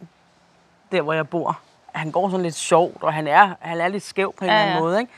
der 0.92 1.02
hvor 1.02 1.14
jeg 1.14 1.30
bor. 1.30 1.60
Han 1.96 2.12
går 2.12 2.30
sådan 2.30 2.44
lidt 2.44 2.56
sjovt, 2.56 3.04
og 3.04 3.14
han 3.14 3.28
er, 3.28 3.56
han 3.62 3.82
er 3.82 3.88
lidt 3.88 4.04
skæv 4.04 4.34
på 4.38 4.44
en 4.46 4.50
Ja, 4.50 4.54
eller 4.56 4.64
anden 4.66 4.76
ja. 4.76 4.82
måde. 4.84 5.00
Ikke? 5.00 5.12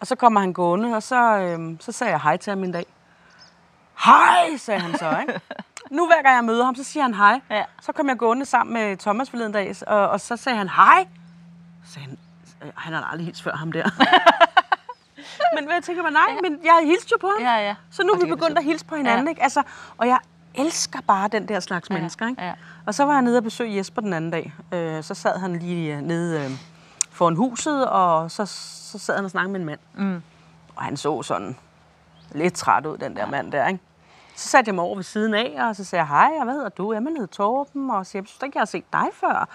Og 0.00 0.06
så 0.06 0.16
kommer 0.16 0.40
han 0.40 0.52
gående, 0.52 0.96
og 0.96 1.02
så, 1.02 1.36
øhm, 1.38 1.80
så 1.80 1.92
sagde 1.92 2.10
jeg 2.12 2.20
hej 2.20 2.36
til 2.36 2.50
ham 2.50 2.64
en 2.64 2.72
dag. 2.72 2.86
Hej, 4.04 4.56
sagde 4.56 4.80
han 4.80 4.98
så, 4.98 5.18
ikke? 5.20 5.40
Nu 5.90 6.06
hver 6.06 6.22
gang 6.22 6.36
jeg 6.36 6.44
møder 6.44 6.64
ham, 6.64 6.74
så 6.74 6.84
siger 6.84 7.02
han 7.02 7.14
hej. 7.14 7.40
Ja. 7.50 7.62
Så 7.80 7.92
kom 7.92 8.08
jeg 8.08 8.18
gående 8.18 8.44
sammen 8.44 8.74
med 8.74 8.96
Thomas 8.96 9.30
forleden 9.30 9.52
dag, 9.52 9.74
og, 9.86 10.08
og 10.08 10.20
så 10.20 10.36
sagde 10.36 10.58
han 10.58 10.68
hej. 10.68 11.06
Så 11.86 11.92
sagde 11.92 12.08
han, 12.08 12.18
øh, 12.62 12.72
han 12.76 12.92
har 12.92 13.02
aldrig 13.10 13.26
hilst 13.26 13.42
før 13.42 13.52
ham 13.56 13.72
der. 13.72 13.84
men 15.60 15.68
jeg 15.74 15.82
tænker 15.82 16.02
mig, 16.02 16.12
nej, 16.12 16.22
ja. 16.28 16.40
men 16.50 16.58
jeg 16.64 16.80
hilste 16.84 17.08
jo 17.12 17.18
på 17.20 17.26
ham. 17.36 17.42
Ja, 17.46 17.56
ja. 17.66 17.74
Så 17.90 18.02
nu 18.02 18.12
er 18.12 18.24
vi 18.24 18.30
begyndt 18.30 18.58
at 18.58 18.64
hilse 18.64 18.84
på 18.84 18.96
hinanden, 18.96 19.26
Ja. 19.26 19.30
ikke? 19.30 19.42
Altså, 19.42 19.62
og 19.98 20.06
jeg 20.06 20.18
elsker 20.54 21.00
bare 21.00 21.28
den 21.28 21.48
der 21.48 21.60
slags 21.60 21.90
Ja, 21.90 21.94
mennesker, 21.94 22.28
ikke? 22.28 22.42
ja. 22.42 22.52
Og 22.86 22.94
så 22.94 23.04
var 23.04 23.12
jeg 23.12 23.22
nede 23.22 23.36
og 23.36 23.42
besøge 23.42 23.76
Jesper 23.76 24.02
den 24.02 24.12
anden 24.12 24.30
dag. 24.30 24.52
Øh, 24.72 25.02
så 25.02 25.14
sad 25.14 25.38
han 25.38 25.56
lige 25.58 25.96
øh, 25.96 26.02
nede 26.02 26.44
øh, 26.44 26.50
foran 27.10 27.36
huset, 27.36 27.88
og 27.88 28.30
så, 28.30 28.46
så 28.92 28.98
sad 28.98 29.16
han 29.16 29.24
og 29.24 29.30
snakkede 29.30 29.52
med 29.52 29.60
en 29.60 29.66
mand. 29.66 29.80
Mm. 29.94 30.22
Og 30.76 30.82
han 30.82 30.96
så 30.96 31.22
sådan 31.22 31.56
lidt 32.32 32.54
træt 32.54 32.86
ud, 32.86 32.98
den 32.98 33.16
der 33.16 33.26
mand 33.26 33.52
der, 33.52 33.66
ikke? 33.68 33.80
Så 34.36 34.48
satte 34.48 34.68
jeg 34.68 34.74
mig 34.74 34.84
over 34.84 34.94
ved 34.96 35.04
siden 35.04 35.34
af, 35.34 35.56
og 35.68 35.76
så 35.76 35.84
sagde 35.84 36.00
jeg, 36.00 36.08
hej, 36.08 36.30
og 36.38 36.44
hvad 36.44 36.54
hedder 36.54 36.68
du? 36.68 36.92
Jamen, 36.92 37.08
jeg 37.14 37.20
hedder 37.20 37.32
Torben, 37.34 37.90
og 37.90 38.06
så 38.06 38.18
jeg 38.18 38.24
synes 38.26 38.42
ikke, 38.44 38.56
jeg 38.56 38.60
har 38.60 38.66
set 38.66 38.84
dig 38.92 39.06
før. 39.12 39.48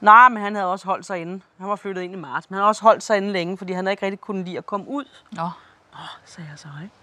Nej, 0.00 0.28
men 0.28 0.42
han 0.42 0.54
havde 0.54 0.72
også 0.72 0.86
holdt 0.86 1.06
sig 1.06 1.18
inde. 1.20 1.40
Han 1.58 1.68
var 1.68 1.76
flyttet 1.76 2.02
ind 2.02 2.12
i 2.12 2.16
marts, 2.16 2.50
men 2.50 2.54
han 2.54 2.60
havde 2.60 2.68
også 2.68 2.82
holdt 2.82 3.02
sig 3.02 3.16
inde 3.16 3.32
længe, 3.32 3.58
fordi 3.58 3.72
han 3.72 3.84
havde 3.84 3.92
ikke 3.92 4.06
rigtig 4.06 4.20
kunnet 4.20 4.44
lide 4.44 4.58
at 4.58 4.66
komme 4.66 4.88
ud. 4.88 5.04
Nå, 5.32 5.48
sagde 6.24 6.48
jeg 6.50 6.58
så, 6.58 6.68
ikke? 6.82 6.94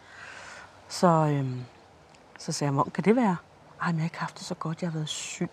Så, 0.90 1.08
øhm, 1.08 1.62
så 2.38 2.52
sagde 2.52 2.68
jeg, 2.70 2.74
"Hvordan 2.74 2.92
kan 2.92 3.04
det 3.04 3.16
være? 3.16 3.36
Ej, 3.82 3.88
men 3.88 3.96
jeg 3.96 4.02
har 4.02 4.06
ikke 4.06 4.20
haft 4.20 4.38
det 4.38 4.46
så 4.46 4.56
godt, 4.56 4.82
jeg 4.82 4.90
har 4.90 4.94
været 4.94 5.10
syg. 5.10 5.50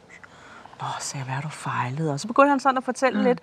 Nå, 0.80 0.86
sagde 1.00 1.18
jeg, 1.18 1.24
hvad 1.24 1.34
har 1.34 1.42
du 1.42 1.48
fejlet? 1.48 2.10
Og 2.12 2.20
så 2.20 2.26
begyndte 2.28 2.48
han 2.50 2.60
sådan 2.60 2.78
at 2.78 2.84
fortælle 2.84 3.18
mm. 3.18 3.24
lidt. 3.24 3.38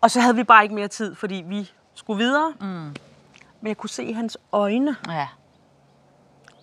Og 0.00 0.10
så 0.10 0.20
havde 0.20 0.36
vi 0.36 0.44
bare 0.44 0.62
ikke 0.62 0.74
mere 0.74 0.88
tid, 0.88 1.14
fordi 1.14 1.44
vi 1.46 1.70
skulle 1.94 2.18
videre. 2.24 2.52
Mm. 2.60 2.66
Men 3.60 3.68
jeg 3.68 3.76
kunne 3.76 3.90
se 3.90 4.04
i 4.04 4.12
hans 4.12 4.38
øjne, 4.52 4.96
Ja. 5.08 5.28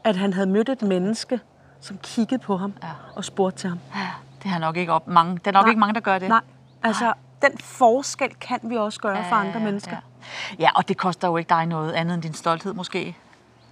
at 0.04 0.16
han 0.16 0.34
havde 0.34 0.48
mødt 0.48 0.70
et 0.70 0.82
menneske, 0.82 1.40
som 1.82 1.98
kiggede 1.98 2.40
på 2.42 2.58
ham 2.58 2.74
Ja. 2.84 2.90
og 3.16 3.26
spurgte 3.26 3.60
til 3.60 3.70
ham. 3.70 3.80
Ja, 3.96 4.08
Det 4.44 4.52
har 4.52 4.60
nok 4.60 4.78
ikke 4.78 4.92
op 4.94 5.08
mange. 5.08 5.38
Det 5.38 5.48
er 5.48 5.52
nok 5.52 5.64
Nej. 5.64 5.70
ikke 5.70 5.80
mange, 5.80 5.94
der 5.94 6.00
gør 6.00 6.20
det. 6.20 6.30
Nej, 6.30 6.42
altså 6.84 7.14
den 7.42 7.58
forskel 7.58 8.36
kan 8.36 8.60
vi 8.64 8.78
også 8.78 9.00
gøre 9.00 9.26
for 9.30 9.36
andre 9.36 9.60
ja, 9.60 9.66
mennesker. 9.66 9.92
Ja. 9.92 10.56
ja, 10.60 10.70
og 10.76 10.88
det 10.88 10.98
koster 10.98 11.28
jo 11.28 11.38
ikke 11.38 11.50
dig 11.50 11.66
noget 11.66 11.92
andet 11.94 12.14
end 12.14 12.22
din 12.24 12.34
stolthed 12.34 12.74
måske. 12.74 13.18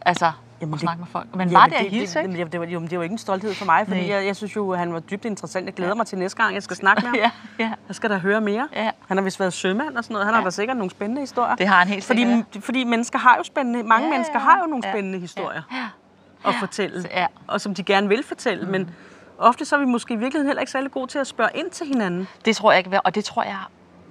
Altså, 0.02 0.32
Jamen, 0.62 0.74
det- 0.74 0.82
snakke 0.82 1.00
med 1.00 1.08
folk. 1.08 1.36
Men 1.36 1.50
Ja, 1.50 1.62
men 1.62 1.70
det 1.70 1.76
at 1.76 1.86
hilse, 1.92 2.22
ikke? 2.22 2.38
det, 2.44 2.52
det, 2.52 2.60
var, 2.60 2.66
jo, 2.66 2.80
det 2.82 2.98
var 2.98 3.04
ikke 3.04 3.14
en 3.14 3.18
stolthed 3.20 3.54
for 3.54 3.66
mig, 3.66 3.88
fordi 3.88 4.10
jeg, 4.12 4.26
jeg 4.26 4.36
synes 4.36 4.56
jo, 4.56 4.72
at 4.72 4.80
han 4.80 4.94
var 4.94 5.00
dybt 5.00 5.26
interessant. 5.26 5.66
Jeg 5.66 5.74
glæder 5.74 5.96
mig 5.96 6.06
til 6.08 6.18
næste 6.18 6.38
gang, 6.44 6.54
jeg 6.56 6.64
skal 6.64 6.76
snakke 6.76 7.02
med 7.02 7.10
ham. 7.20 7.20
Ja, 7.20 7.32
ja. 7.66 7.72
Jeg 7.88 7.96
skal 7.96 8.10
da 8.10 8.18
høre 8.18 8.42
mere. 8.42 8.68
Ja. 8.76 8.90
Han 9.08 9.18
har 9.18 9.24
vist 9.24 9.40
været 9.40 9.54
sømand 9.54 9.98
og 9.98 10.04
sådan 10.04 10.14
noget. 10.14 10.26
Han 10.26 10.34
har 10.34 10.42
Ja. 10.42 10.46
da 10.46 10.50
sikkert 10.52 10.78
nogle 10.78 10.92
spændende 10.92 11.22
historier. 11.22 11.56
Det 11.56 11.68
har 11.68 11.80
han 11.80 11.88
helt 11.88 12.04
fordi, 12.04 12.20
sikkert, 12.26 12.64
fordi 12.64 12.84
mennesker 12.84 13.20
har 13.20 13.36
jo 13.38 13.44
spændende, 13.44 13.84
mange 13.84 14.08
Ja, 14.08 14.12
mennesker 14.14 14.40
ja, 14.40 14.46
har 14.46 14.60
jo 14.64 14.66
nogle 14.68 14.82
ja, 14.88 14.92
spændende 14.94 15.20
historier 15.20 15.62
Ja. 15.72 16.50
at 16.50 16.56
fortælle. 16.60 17.06
Ja. 17.12 17.26
Og 17.48 17.62
som 17.62 17.74
de 17.76 17.84
gerne 17.84 18.08
vil 18.08 18.24
fortælle. 18.24 18.66
Mm. 18.66 18.72
Men 18.72 18.90
ofte 19.38 19.66
så 19.66 19.76
er 19.76 19.80
vi 19.80 19.86
måske 19.86 20.14
i 20.14 20.18
virkeligheden 20.18 20.48
heller 20.48 20.62
ikke 20.62 20.72
særlig 20.72 20.92
gode 20.92 21.08
til 21.08 21.20
at 21.20 21.28
spørge 21.28 21.50
ind 21.56 21.70
til 21.70 21.88
hinanden. 21.88 22.28
Det 22.46 22.56
tror 22.56 22.72
jeg 22.72 22.86
ikke, 22.86 23.02
og 23.02 23.16
det 23.16 23.26
tror 23.26 23.44
jeg 23.44 23.58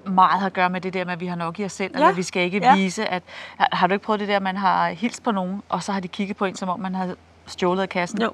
meget 0.09 0.41
har 0.41 0.47
at 0.47 0.53
gøre 0.53 0.71
med 0.71 0.81
det 0.81 0.95
der 0.95 1.05
med, 1.05 1.13
at 1.13 1.21
vi 1.21 1.27
har 1.27 1.37
nok 1.37 1.59
i 1.61 1.65
os 1.65 1.73
selv, 1.73 1.93
ja. 1.95 2.01
eller 2.03 2.15
vi 2.15 2.23
skal 2.23 2.43
ikke 2.43 2.59
Ja. 2.59 2.71
ja. 2.71 2.77
vise, 2.77 3.07
at... 3.07 3.23
Har- 3.59 3.87
du 3.87 3.95
ikke 3.95 4.05
prøvet 4.05 4.21
det 4.21 4.29
der, 4.29 4.37
at 4.37 4.43
man 4.43 4.57
har 4.57 4.89
hilst 4.89 5.23
på 5.23 5.31
nogen, 5.33 5.63
og 5.69 5.83
så 5.83 5.93
har 5.93 6.01
de 6.01 6.09
kigget 6.09 6.37
på 6.37 6.45
en, 6.45 6.57
som 6.57 6.69
om 6.69 6.81
man 6.81 6.95
havde 6.95 7.17
stjålet 7.47 7.83
af 7.83 7.89
kassen? 7.89 8.23
Jo. 8.23 8.33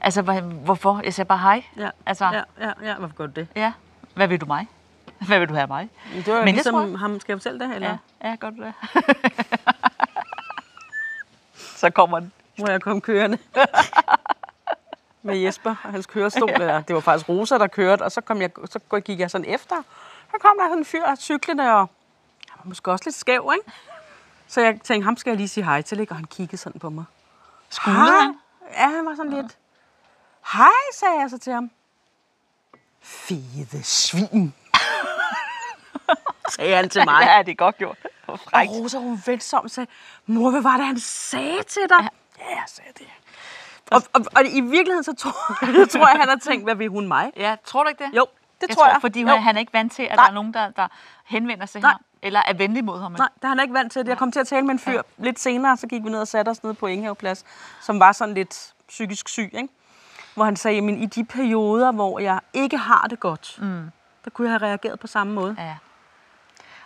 Altså, 0.00 0.22
hvor- 0.22 0.40
hvorfor? 0.40 1.00
Jeg 1.04 1.14
siger 1.14 1.24
bare 1.24 1.38
hej. 1.38 1.64
Ja, 1.76 1.88
Altså, 2.06 2.24
ja, 2.24 2.42
ja, 2.66 2.72
ja. 2.82 2.94
Hvorfor 2.94 3.14
gør 3.16 3.26
du 3.26 3.32
det? 3.36 3.48
ja. 3.56 3.72
Hvad 4.14 4.28
vil 4.28 4.40
du 4.40 4.46
mig? 4.46 4.66
Hvad 5.28 5.38
vil 5.38 5.48
du 5.48 5.54
have 5.54 5.62
af 5.62 5.68
mig? 5.68 5.88
Det 6.16 6.26
var 6.32 6.38
Men 6.38 6.46
det 6.46 6.54
ligesom 6.54 6.74
tror 6.74 6.82
jeg- 6.86 6.98
ham. 6.98 7.20
Skal 7.20 7.32
jeg 7.32 7.38
fortælle 7.38 7.58
det? 7.60 7.74
Eller? 7.74 7.96
Ja, 8.22 8.28
ja 8.28 8.34
gør 8.34 8.50
du 8.50 8.62
det? 8.62 8.72
så 11.76 11.90
kommer 11.90 12.20
den. 12.20 12.32
hvor 12.58 12.70
jeg 12.70 12.82
kom 12.82 13.00
kørende. 13.00 13.38
med 15.22 15.36
Jesper 15.36 15.70
og 15.70 15.76
hans 15.90 16.06
kørestol. 16.06 16.50
Eller, 16.50 16.80
det 16.80 16.94
var 16.94 17.00
faktisk 17.00 17.28
Rosa, 17.28 17.58
der 17.58 17.66
kørte, 17.66 18.02
og 18.02 18.12
så, 18.12 18.20
kom 18.20 18.40
jeg, 18.42 18.50
så 18.70 18.78
gik 19.04 19.20
jeg 19.20 19.30
sådan 19.30 19.44
efter. 19.48 19.76
Så 20.36 20.40
kom 20.40 20.56
der 20.58 20.64
sådan 20.64 20.78
en 20.78 20.84
fyr 20.84 21.14
cyklende, 21.18 21.64
og 21.64 21.78
han 22.48 22.58
var 22.58 22.68
måske 22.68 22.90
også 22.90 23.04
lidt 23.06 23.16
skæv, 23.16 23.52
ikke? 23.54 23.72
Så 24.46 24.60
jeg 24.60 24.80
tænkte, 24.84 25.04
ham 25.04 25.16
skal 25.16 25.30
jeg 25.30 25.36
lige 25.36 25.48
sige 25.48 25.64
hej 25.64 25.82
til, 25.82 26.00
ikke? 26.00 26.12
og 26.12 26.16
han 26.16 26.24
kiggede 26.24 26.56
sådan 26.56 26.80
på 26.80 26.90
mig. 26.90 27.04
Skulle 27.70 27.96
han? 27.96 28.34
Ja, 28.72 28.88
han 28.88 29.06
var 29.06 29.14
sådan 29.14 29.32
lidt. 29.32 29.58
Hej, 30.52 30.68
sagde 30.92 31.14
jeg 31.20 31.30
så 31.30 31.38
til 31.38 31.52
ham. 31.52 31.70
Fede 33.00 33.82
svin. 33.82 34.54
sagde 36.56 36.76
han 36.76 36.88
til 36.88 37.04
mig. 37.04 37.22
Ja, 37.22 37.42
det 37.42 37.52
er 37.52 37.56
godt 37.56 37.78
gjort. 37.78 37.98
Og. 38.26 38.40
Rosa, 38.52 38.98
hun 38.98 39.22
vendte 39.26 39.46
sig 39.46 39.58
om 39.58 39.64
og 39.64 39.70
sagde, 39.70 39.90
mor, 40.26 40.50
hvad 40.50 40.62
var 40.62 40.76
det, 40.76 40.86
han 40.86 40.98
sagde 40.98 41.62
til 41.62 41.82
dig? 41.88 42.08
Ja, 42.38 42.48
jeg 42.48 42.64
sagde 42.66 42.92
det. 42.98 43.06
Og, 43.90 44.02
og, 44.12 44.20
og, 44.36 44.44
i 44.46 44.60
virkeligheden, 44.60 45.04
så 45.04 45.14
tror, 45.14 45.56
jeg, 45.78 45.88
tror 45.88 46.08
jeg, 46.08 46.16
han 46.20 46.28
har 46.28 46.36
tænkt, 46.36 46.64
hvad 46.64 46.74
vil 46.74 46.88
hun 46.88 47.08
mig? 47.08 47.32
Ja, 47.36 47.56
tror 47.64 47.82
du 47.82 47.88
ikke 47.88 48.04
det? 48.04 48.10
Jo, 48.16 48.26
det 48.60 48.68
jeg 48.68 48.76
tror 48.76 48.86
jeg. 48.86 48.96
Fordi 49.00 49.20
Jo. 49.20 49.28
han, 49.28 49.56
er 49.56 49.60
ikke 49.60 49.72
vant 49.72 49.92
til, 49.92 50.02
at 50.02 50.16
Nej. 50.16 50.24
der 50.24 50.30
er 50.30 50.34
nogen, 50.34 50.54
der, 50.54 50.70
der 50.70 50.88
henvender 51.24 51.66
sig 51.66 51.80
Nej. 51.80 51.90
ham, 51.90 52.00
eller 52.22 52.42
er 52.46 52.54
venlig 52.54 52.84
mod 52.84 53.00
ham. 53.00 53.12
Nej, 53.12 53.28
det 53.36 53.44
er 53.44 53.48
han 53.48 53.60
ikke 53.60 53.74
vant 53.74 53.92
til. 53.92 54.06
Jeg 54.06 54.18
kom 54.18 54.32
til 54.32 54.40
at 54.40 54.46
tale 54.46 54.66
med 54.66 54.72
en 54.72 54.78
fyr 54.78 55.02
lidt 55.18 55.38
senere, 55.40 55.76
så 55.76 55.86
gik 55.86 56.04
vi 56.04 56.08
ned 56.10 56.20
og 56.20 56.28
satte 56.28 56.48
os 56.48 56.62
nede 56.62 56.74
på 56.74 56.86
Ingehaveplads, 56.86 57.44
som 57.82 58.00
var 58.00 58.12
sådan 58.12 58.34
lidt 58.34 58.72
psykisk 58.88 59.28
syg, 59.28 59.50
ikke? 59.54 59.68
Hvor 60.34 60.44
han 60.44 60.56
sagde, 60.56 60.80
men 60.80 61.02
i 61.02 61.06
de 61.06 61.24
perioder, 61.24 61.92
hvor 61.92 62.18
jeg 62.18 62.40
ikke 62.52 62.78
har 62.78 63.06
det 63.10 63.20
godt, 63.20 63.58
mm. 63.60 63.90
der 64.24 64.30
kunne 64.30 64.50
jeg 64.50 64.60
have 64.60 64.70
reageret 64.70 65.00
på 65.00 65.06
samme 65.06 65.32
måde. 65.32 65.56
Ja. 65.58 65.76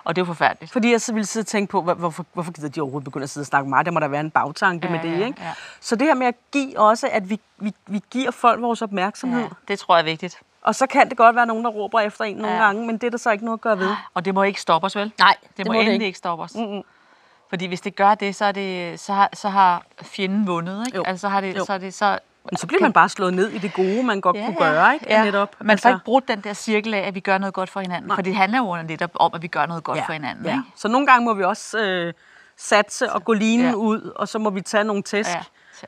Og 0.04 0.16
det 0.16 0.20
er 0.22 0.22
jo 0.22 0.26
forfærdeligt. 0.26 0.72
Fordi 0.72 0.90
jeg 0.92 1.00
så 1.00 1.12
ville 1.12 1.26
sidde 1.26 1.42
og 1.42 1.46
tænke 1.46 1.70
på, 1.70 1.82
hvor- 1.82 1.94
hvorfor, 1.94 2.26
hvorfor 2.32 2.52
gider 2.52 2.68
de 2.68 2.80
overhovedet 2.80 3.04
begynde 3.04 3.24
at 3.24 3.30
sidde 3.30 3.42
og 3.42 3.46
snakke 3.46 3.68
med 3.70 3.78
mig? 3.78 3.84
Der 3.84 3.90
må 3.90 4.00
der 4.00 4.08
være 4.08 4.20
en 4.20 4.30
bagtanke 4.30 4.86
Ja, 4.86 4.92
med 4.92 5.00
det, 5.02 5.26
ikke? 5.26 5.42
ja. 5.42 5.52
Så 5.80 5.96
det 5.96 6.06
her 6.06 6.14
med 6.14 6.26
at 6.26 6.34
give 6.52 6.78
også, 6.80 7.08
at 7.12 7.30
vi, 7.30 7.40
vi, 7.58 7.72
vi 7.86 8.00
giver 8.10 8.30
folk 8.30 8.62
vores 8.62 8.82
opmærksomhed. 8.82 9.40
Ja, 9.42 9.48
det 9.68 9.78
tror 9.78 9.94
jeg 9.96 10.00
er 10.00 10.04
vigtigt. 10.04 10.38
Og 10.62 10.74
så 10.74 10.86
kan 10.86 11.08
det 11.08 11.16
godt 11.16 11.36
være 11.36 11.46
nogen, 11.46 11.64
der 11.64 11.70
råber 11.70 12.00
efter 12.00 12.24
en 12.24 12.36
nogle 12.36 12.56
Ja. 12.56 12.62
gange, 12.64 12.86
men 12.86 12.98
det 12.98 13.06
er 13.06 13.10
der 13.10 13.18
så 13.18 13.30
ikke 13.30 13.44
noget 13.44 13.58
at 13.58 13.62
gøre 13.62 13.78
ved. 13.78 13.94
Og 14.14 14.24
det 14.24 14.34
må 14.34 14.42
ikke 14.42 14.60
stoppe 14.60 14.84
os, 14.84 14.96
vel? 14.96 15.12
Nej, 15.18 15.36
Det 15.56 15.66
må, 15.66 15.72
endelig 15.72 16.06
ikke. 16.06 16.18
stoppe 16.18 16.44
os. 16.44 16.54
Mm-hmm. 16.54 16.82
Fordi 17.48 17.66
hvis 17.66 17.80
det 17.80 17.96
gør 17.96 18.14
det, 18.14 18.34
så, 18.34 18.44
er 18.44 18.52
det, 18.52 19.00
så, 19.00 19.12
har, 19.12 19.28
så 19.34 19.48
har 19.48 19.82
fjenden 20.02 20.46
vundet. 20.46 20.86
Ikke? 20.86 20.96
Jo. 20.98 21.04
Altså, 21.06 21.20
så 21.20 21.28
har 21.28 21.40
det, 21.40 21.56
Jo. 21.56 21.64
så 21.64 21.72
er 21.72 21.78
det 21.78 21.94
så... 21.94 22.18
Men 22.44 22.56
så 22.56 22.66
bliver 22.66 22.80
man 22.82 22.92
bare 22.92 23.08
slået 23.08 23.34
ned 23.34 23.48
i 23.50 23.58
det 23.58 23.72
gode, 23.74 24.02
man 24.02 24.20
godt 24.20 24.36
kunne 24.44 24.56
gøre, 24.56 24.94
ikke? 24.94 25.06
Ja. 25.08 25.24
Netop. 25.24 25.56
Man 25.60 25.78
får 25.78 25.88
ikke 25.88 26.04
brudt 26.04 26.28
den 26.28 26.40
der 26.40 26.52
cirkel 26.52 26.94
af, 26.94 26.98
at 27.00 27.14
vi 27.14 27.20
gør 27.20 27.38
noget 27.38 27.54
godt 27.54 27.70
for 27.70 27.80
hinanden. 27.80 28.08
Nej. 28.08 28.14
For 28.16 28.22
det 28.22 28.34
handler 28.34 28.58
jo 28.58 28.82
netop 28.82 29.10
om, 29.14 29.30
at 29.34 29.42
vi 29.42 29.46
gør 29.48 29.66
noget 29.66 29.84
godt 29.84 30.00
for 30.06 30.12
hinanden. 30.12 30.44
ja. 30.46 30.50
Ikke? 30.50 30.62
Så 30.76 30.88
nogle 30.88 31.06
gange 31.06 31.24
må 31.24 31.34
vi 31.34 31.44
også 31.44 31.78
øh, 31.78 32.12
satse 32.56 33.12
og 33.12 33.24
gå 33.24 33.32
linen 33.32 33.64
Ja. 33.64 33.68
ja. 33.70 33.74
ud, 33.74 34.12
og 34.16 34.28
så 34.28 34.38
må 34.38 34.50
vi 34.50 34.60
tage 34.60 34.84
nogle 34.84 35.02
tæsk. 35.02 35.30
Ja. 35.30 35.42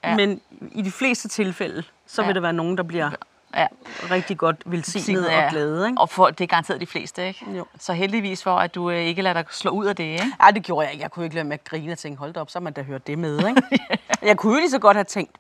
Ja. 0.04 0.16
Men 0.16 0.40
i 0.72 0.82
de 0.82 0.90
fleste 0.92 1.28
tilfælde, 1.28 1.82
så 2.06 2.22
Ja. 2.22 2.26
vil 2.26 2.34
der 2.34 2.40
være 2.40 2.52
nogen, 2.52 2.76
der 2.76 2.82
bliver 2.82 3.10
Ja. 3.56 3.66
rigtig 4.10 4.38
godt 4.38 4.56
velsignet 4.66 5.04
Signet 5.04 5.26
og 5.26 5.50
glade, 5.50 5.86
ikke? 5.86 6.00
Og 6.00 6.08
for, 6.10 6.26
det 6.30 6.40
er 6.40 6.46
garanteret 6.48 6.80
de 6.80 6.86
fleste, 6.86 7.26
ikke? 7.28 7.46
Jo. 7.56 7.66
Så 7.80 7.92
heldigvis 7.92 8.42
for, 8.42 8.56
at 8.56 8.74
du 8.74 8.90
øh, 8.90 8.96
ikke 8.98 9.22
lader 9.22 9.34
dig 9.42 9.44
slå 9.50 9.70
ud 9.70 9.86
af 9.86 9.96
det, 9.96 10.04
ikke? 10.04 10.24
Nej, 10.38 10.50
det 10.50 10.62
gjorde 10.62 10.84
jeg 10.84 10.92
ikke. 10.92 11.02
Jeg 11.02 11.10
kunne 11.10 11.24
ikke 11.24 11.34
lade 11.34 11.44
med 11.48 11.54
at 11.54 11.64
grine 11.64 11.92
og 11.92 11.98
tænke, 11.98 12.18
hold 12.18 12.36
op, 12.36 12.50
så 12.50 12.58
har 12.58 12.62
man 12.62 12.72
da 12.72 12.82
hørt 12.82 13.06
det 13.06 13.18
med, 13.18 13.38
ikke? 13.48 13.62
jeg 14.22 14.36
kunne 14.36 14.52
jo 14.54 14.58
lige 14.60 14.70
så 14.70 14.78
godt 14.78 14.96
have 14.96 15.04
tænkt, 15.04 15.36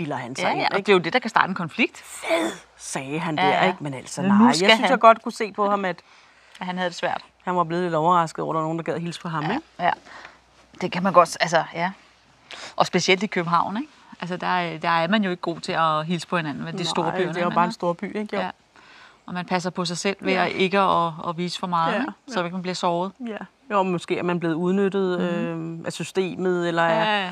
bilder 0.00 0.16
han 0.16 0.36
sig 0.36 0.42
Ja, 0.44 0.50
ind, 0.50 0.60
ja, 0.60 0.66
og 0.70 0.76
det 0.76 0.88
er 0.88 0.92
jo 0.92 0.98
det, 0.98 1.12
der 1.12 1.18
kan 1.18 1.30
starte 1.30 1.48
en 1.48 1.54
konflikt. 1.54 2.04
Sagde 2.76 3.18
han 3.18 3.38
Ja, 3.38 3.42
der, 3.46 3.48
ja. 3.48 3.66
ikke? 3.66 3.78
Men 3.84 3.94
altså, 3.94 4.22
nej. 4.22 4.46
Jeg 4.46 4.54
synes, 4.56 4.72
han. 4.72 4.90
jeg 4.90 4.98
godt 5.00 5.22
kunne 5.22 5.32
se 5.32 5.52
på 5.52 5.70
ham, 5.70 5.84
at 5.84 5.96
At 6.60 6.66
han 6.66 6.76
havde 6.78 6.90
det 6.90 6.96
svært. 6.96 7.22
han 7.44 7.56
var 7.56 7.64
blevet 7.64 7.82
lidt 7.84 7.94
overrasket 7.94 8.42
over, 8.42 8.52
at 8.52 8.54
der 8.54 8.60
var 8.60 8.64
nogen, 8.66 8.78
der 8.78 8.84
gad 8.84 8.98
hilse 8.98 9.20
på 9.20 9.28
ham, 9.28 9.42
ikke? 9.44 9.62
Ja. 9.80 9.90
Det 10.80 10.92
kan 10.92 11.02
man 11.02 11.12
godt, 11.12 11.36
altså, 11.40 11.64
ja. 11.74 11.90
Og 12.76 12.86
specielt 12.86 13.22
i 13.22 13.26
København, 13.26 13.76
ikke? 13.76 13.88
Altså, 14.20 14.36
der, 14.36 14.46
er- 14.46 14.78
der 14.78 14.88
er 14.88 15.08
man 15.08 15.24
jo 15.24 15.30
ikke 15.30 15.40
god 15.40 15.60
til 15.60 15.72
at 15.72 16.06
hilse 16.06 16.26
på 16.26 16.36
hinanden, 16.36 16.64
men 16.64 16.72
det 16.74 16.80
er 16.80 16.84
store 16.88 17.12
byer. 17.16 17.26
det 17.32 17.36
er 17.40 17.44
jo 17.44 17.50
bare 17.50 17.64
en 17.64 17.72
stor 17.72 17.92
by, 17.92 18.16
ikke? 18.16 18.36
Jo. 18.36 18.40
Ja. 18.42 18.50
Og 19.26 19.34
man 19.34 19.46
passer 19.46 19.70
på 19.70 19.84
sig 19.84 19.98
selv 19.98 20.16
ved 20.20 20.32
at 20.32 20.52
ikke 20.52 20.78
at, 20.80 21.12
at 21.28 21.36
vise 21.38 21.58
for 21.58 21.66
meget, 21.66 21.92
Ja, 21.92 21.96
ja. 21.96 22.02
ikke? 22.02 22.12
så 22.28 22.44
ikke 22.44 22.54
man 22.54 22.62
bliver 22.62 22.74
såret. 22.74 23.12
Ja. 23.26 23.36
Jo, 23.70 23.82
måske 23.82 24.18
er 24.18 24.22
man 24.22 24.40
blevet 24.40 24.54
udnyttet 24.54 25.18
mm. 25.20 25.78
øh, 25.80 25.86
af 25.86 25.92
systemet, 25.92 26.68
eller 26.68 26.82
Ja, 26.84 27.22
ja. 27.24 27.30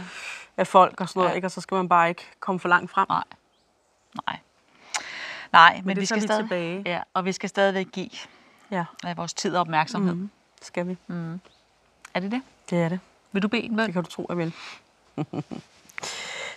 Af 0.59 0.67
folk 0.67 1.01
og 1.01 1.09
sådan 1.09 1.21
noget, 1.21 1.31
Ja. 1.31 1.35
ikke? 1.35 1.47
Og 1.47 1.51
så 1.51 1.61
skal 1.61 1.75
man 1.75 1.89
bare 1.89 2.09
ikke 2.09 2.27
komme 2.41 2.61
for 2.61 2.69
langt 2.69 2.91
frem. 2.91 3.07
Nej. 3.09 3.25
Nej. 4.27 4.39
Nej, 5.53 5.81
men, 5.85 5.97
det 5.97 6.01
vi 6.01 6.07
skal 6.07 6.23
stadig, 6.23 6.43
tilbage. 6.45 6.83
Ja, 6.87 7.03
og 7.15 7.25
vi 7.25 7.33
skal 7.33 7.49
stadigvæk 7.49 7.87
give 7.93 8.11
Ja, 8.71 8.85
af 9.05 9.17
vores 9.17 9.35
tid 9.35 9.55
og 9.55 9.61
opmærksomhed. 9.61 10.15
Mm. 10.15 10.21
mm. 10.21 10.31
skal 10.63 10.89
vi. 10.89 10.97
Er 12.15 12.21
det 12.21 12.31
det? 12.31 12.43
Det 12.71 12.79
er 12.83 12.89
det. 12.89 13.01
Vil 13.33 13.43
du 13.43 13.49
bede 13.49 13.63
en 13.63 13.79
Det 13.79 13.93
kan 13.93 14.03
du 14.05 14.11
tro, 14.11 14.27
jeg 14.29 14.39
vil. 14.39 14.55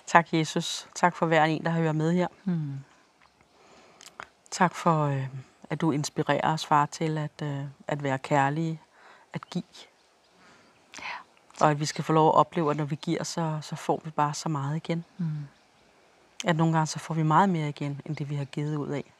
tak, 0.06 0.34
Jesus. 0.34 0.88
Tak 0.96 1.16
for 1.16 1.26
hver 1.26 1.44
en, 1.46 1.64
der 1.64 1.70
har 1.70 1.82
været 1.82 1.96
med 1.96 2.14
her. 2.14 2.28
Hmm. 2.44 2.80
Tak 4.52 4.76
for, 4.76 5.06
øh, 5.06 5.28
at 5.70 5.82
du 5.82 5.92
inspirerer 5.92 6.54
os, 6.54 6.66
far, 6.66 6.86
til 6.86 7.18
at, 7.18 7.42
øh, 7.44 7.60
at 7.88 8.04
være 8.04 8.20
kærlige, 8.20 8.82
at 9.34 9.50
give. 9.50 9.64
Og 11.62 11.72
at 11.72 11.80
vi 11.80 11.86
skal 11.86 12.04
få 12.04 12.14
lov 12.14 12.28
at 12.28 12.36
opleve, 12.36 12.72
at 12.72 12.78
når 12.78 12.86
vi 12.86 12.96
giver, 13.02 13.24
så, 13.24 13.60
så 13.62 13.76
får 13.76 14.02
vi 14.06 14.10
bare 14.10 14.34
så 14.34 14.50
meget 14.50 14.76
igen. 14.76 15.06
Mm. 15.18 15.26
At 16.46 16.56
nogle 16.56 16.74
gange 16.74 16.88
så 16.88 17.00
får 17.00 17.14
vi 17.14 17.24
meget 17.24 17.50
mere 17.50 17.70
igen, 17.70 18.02
end 18.06 18.16
det 18.16 18.30
vi 18.30 18.36
har 18.36 18.46
givet 18.46 18.76
ud 18.76 18.90
af. 18.90 19.14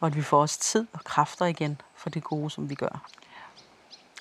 Og 0.00 0.06
at 0.06 0.16
vi 0.16 0.22
får 0.22 0.40
også 0.40 0.60
tid 0.60 0.86
og 0.92 1.04
kræfter 1.04 1.46
igen 1.46 1.80
for 1.94 2.10
det 2.10 2.24
gode, 2.24 2.50
som 2.50 2.70
vi 2.70 2.74
gør. 2.74 3.10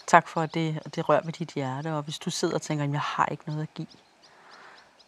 Tak 0.08 0.28
for, 0.28 0.42
at 0.42 0.54
det, 0.54 0.82
at 0.86 0.96
det 0.96 1.10
rører 1.10 1.22
ved 1.26 1.34
dit 1.34 1.52
hjerte. 1.52 1.94
Og 1.94 2.04
hvis 2.04 2.20
du 2.20 2.30
sidder 2.30 2.56
og 2.56 2.62
tænker, 2.62 2.86
at 2.86 2.92
jeg 2.92 3.00
har 3.00 3.26
ikke 3.26 3.44
noget 3.48 3.62
at 3.62 3.74
give, 3.74 3.88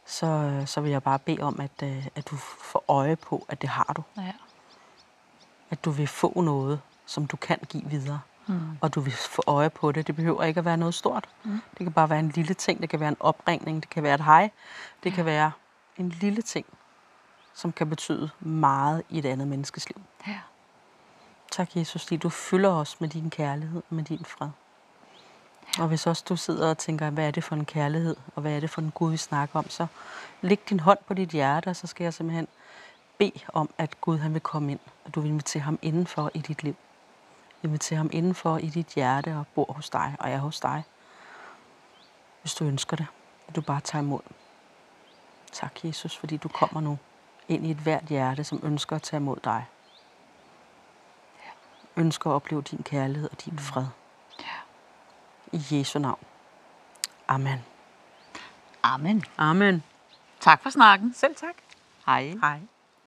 så, 0.05 0.63
så 0.65 0.81
vil 0.81 0.91
jeg 0.91 1.03
bare 1.03 1.19
bede 1.19 1.41
om, 1.41 1.59
at, 1.59 1.83
øh, 1.83 2.07
at 2.15 2.27
du 2.29 2.35
får 2.35 2.83
øje 2.87 3.15
på, 3.15 3.45
at 3.49 3.61
det 3.61 3.69
har 3.69 3.93
du. 3.95 4.03
Ja. 4.17 4.33
At 5.69 5.85
du 5.85 5.91
vil 5.91 6.07
få 6.07 6.41
noget, 6.41 6.81
som 7.05 7.27
du 7.27 7.37
kan 7.37 7.59
give 7.69 7.89
videre. 7.89 8.19
Mm. 8.47 8.77
Og 8.81 8.95
du 8.95 9.01
vil 9.01 9.13
få 9.13 9.43
øje 9.47 9.69
på 9.69 9.91
det. 9.91 10.07
Det 10.07 10.15
behøver 10.15 10.43
ikke 10.43 10.59
at 10.59 10.65
være 10.65 10.77
noget 10.77 10.93
stort. 10.93 11.29
Mm. 11.43 11.61
Det 11.77 11.85
kan 11.85 11.91
bare 11.93 12.09
være 12.09 12.19
en 12.19 12.29
lille 12.29 12.53
ting. 12.53 12.81
Det 12.81 12.89
kan 12.89 12.99
være 12.99 13.09
en 13.09 13.17
opringning. 13.19 13.81
Det 13.81 13.89
kan 13.89 14.03
være 14.03 14.15
et 14.15 14.23
hej. 14.23 14.49
Det 15.03 15.13
kan 15.13 15.25
være 15.25 15.51
en 15.97 16.09
lille 16.09 16.41
ting, 16.41 16.65
som 17.53 17.71
kan 17.71 17.89
betyde 17.89 18.29
meget 18.39 19.03
i 19.09 19.19
et 19.19 19.25
andet 19.25 19.47
menneskes 19.47 19.89
liv. 19.89 20.01
ja. 20.27 20.39
Tak, 21.51 21.75
Jesus, 21.75 22.03
fordi 22.03 22.17
du 22.17 22.29
fylder 22.29 22.69
os 22.69 23.01
med 23.01 23.09
din 23.09 23.29
kærlighed 23.29 23.81
og 23.89 23.95
med 23.95 24.03
din 24.03 24.25
fred. 24.25 24.49
Og 25.79 25.87
hvis 25.87 26.07
også 26.07 26.23
du 26.29 26.35
sidder 26.35 26.69
og 26.69 26.77
tænker, 26.77 27.09
hvad 27.09 27.27
er 27.27 27.31
det 27.31 27.43
for 27.43 27.55
en 27.55 27.65
kærlighed, 27.65 28.15
og 28.35 28.41
hvad 28.41 28.51
er 28.51 28.59
det 28.59 28.69
for 28.69 28.81
en 28.81 28.91
Gud, 28.91 29.11
vi 29.11 29.17
snakker 29.17 29.59
om, 29.59 29.69
så 29.69 29.87
læg 30.41 30.69
din 30.69 30.79
hånd 30.79 30.99
på 31.07 31.13
dit 31.13 31.29
hjerte, 31.29 31.67
og 31.67 31.75
så 31.75 31.87
skal 31.87 32.03
jeg 32.03 32.13
simpelthen 32.13 32.47
bede 33.17 33.39
om, 33.53 33.69
at 33.77 34.01
Gud 34.01 34.17
han 34.17 34.33
vil 34.33 34.41
komme 34.41 34.71
ind, 34.71 34.79
og 35.05 35.15
du 35.15 35.21
vil 35.21 35.29
invitere 35.29 35.63
ham 35.63 35.79
indenfor 35.81 36.31
i 36.33 36.39
dit 36.39 36.63
liv. 36.63 36.75
Invitere 37.63 37.97
ham 37.97 38.09
indenfor 38.13 38.57
i 38.57 38.69
dit 38.69 38.87
hjerte 38.87 39.35
og 39.37 39.47
bor 39.47 39.73
hos 39.73 39.89
dig, 39.89 40.15
og 40.19 40.29
er 40.29 40.37
hos 40.37 40.59
dig. 40.59 40.83
Hvis 42.41 42.53
du 42.53 42.63
ønsker 42.63 42.97
det, 42.97 43.05
vil 43.47 43.55
du 43.55 43.61
bare 43.61 43.81
tage 43.81 44.01
imod. 44.01 44.21
Tak, 45.51 45.85
Jesus, 45.85 46.17
fordi 46.17 46.37
du 46.37 46.47
kommer 46.47 46.81
nu 46.81 46.97
ind 47.47 47.65
i 47.65 47.71
et 47.71 47.77
hvert 47.77 48.03
hjerte, 48.03 48.43
som 48.43 48.59
ønsker 48.63 48.95
at 48.95 49.01
tage 49.01 49.19
imod 49.19 49.37
dig 49.43 49.65
ønsker 51.97 52.29
at 52.29 52.33
opleve 52.33 52.61
din 52.61 52.83
kærlighed 52.83 53.29
og 53.31 53.45
din 53.45 53.59
fred. 53.59 53.85
I 55.51 55.61
Jesu 55.71 55.99
navn. 55.99 56.19
Amen. 57.27 57.65
Amen. 58.83 59.23
Amen. 59.37 59.83
Tak 60.39 60.63
for 60.63 60.69
snakken. 60.69 61.13
Selv 61.13 61.35
tak. 61.35 61.55
Hej. 62.05 62.33
Hej. 62.41 62.59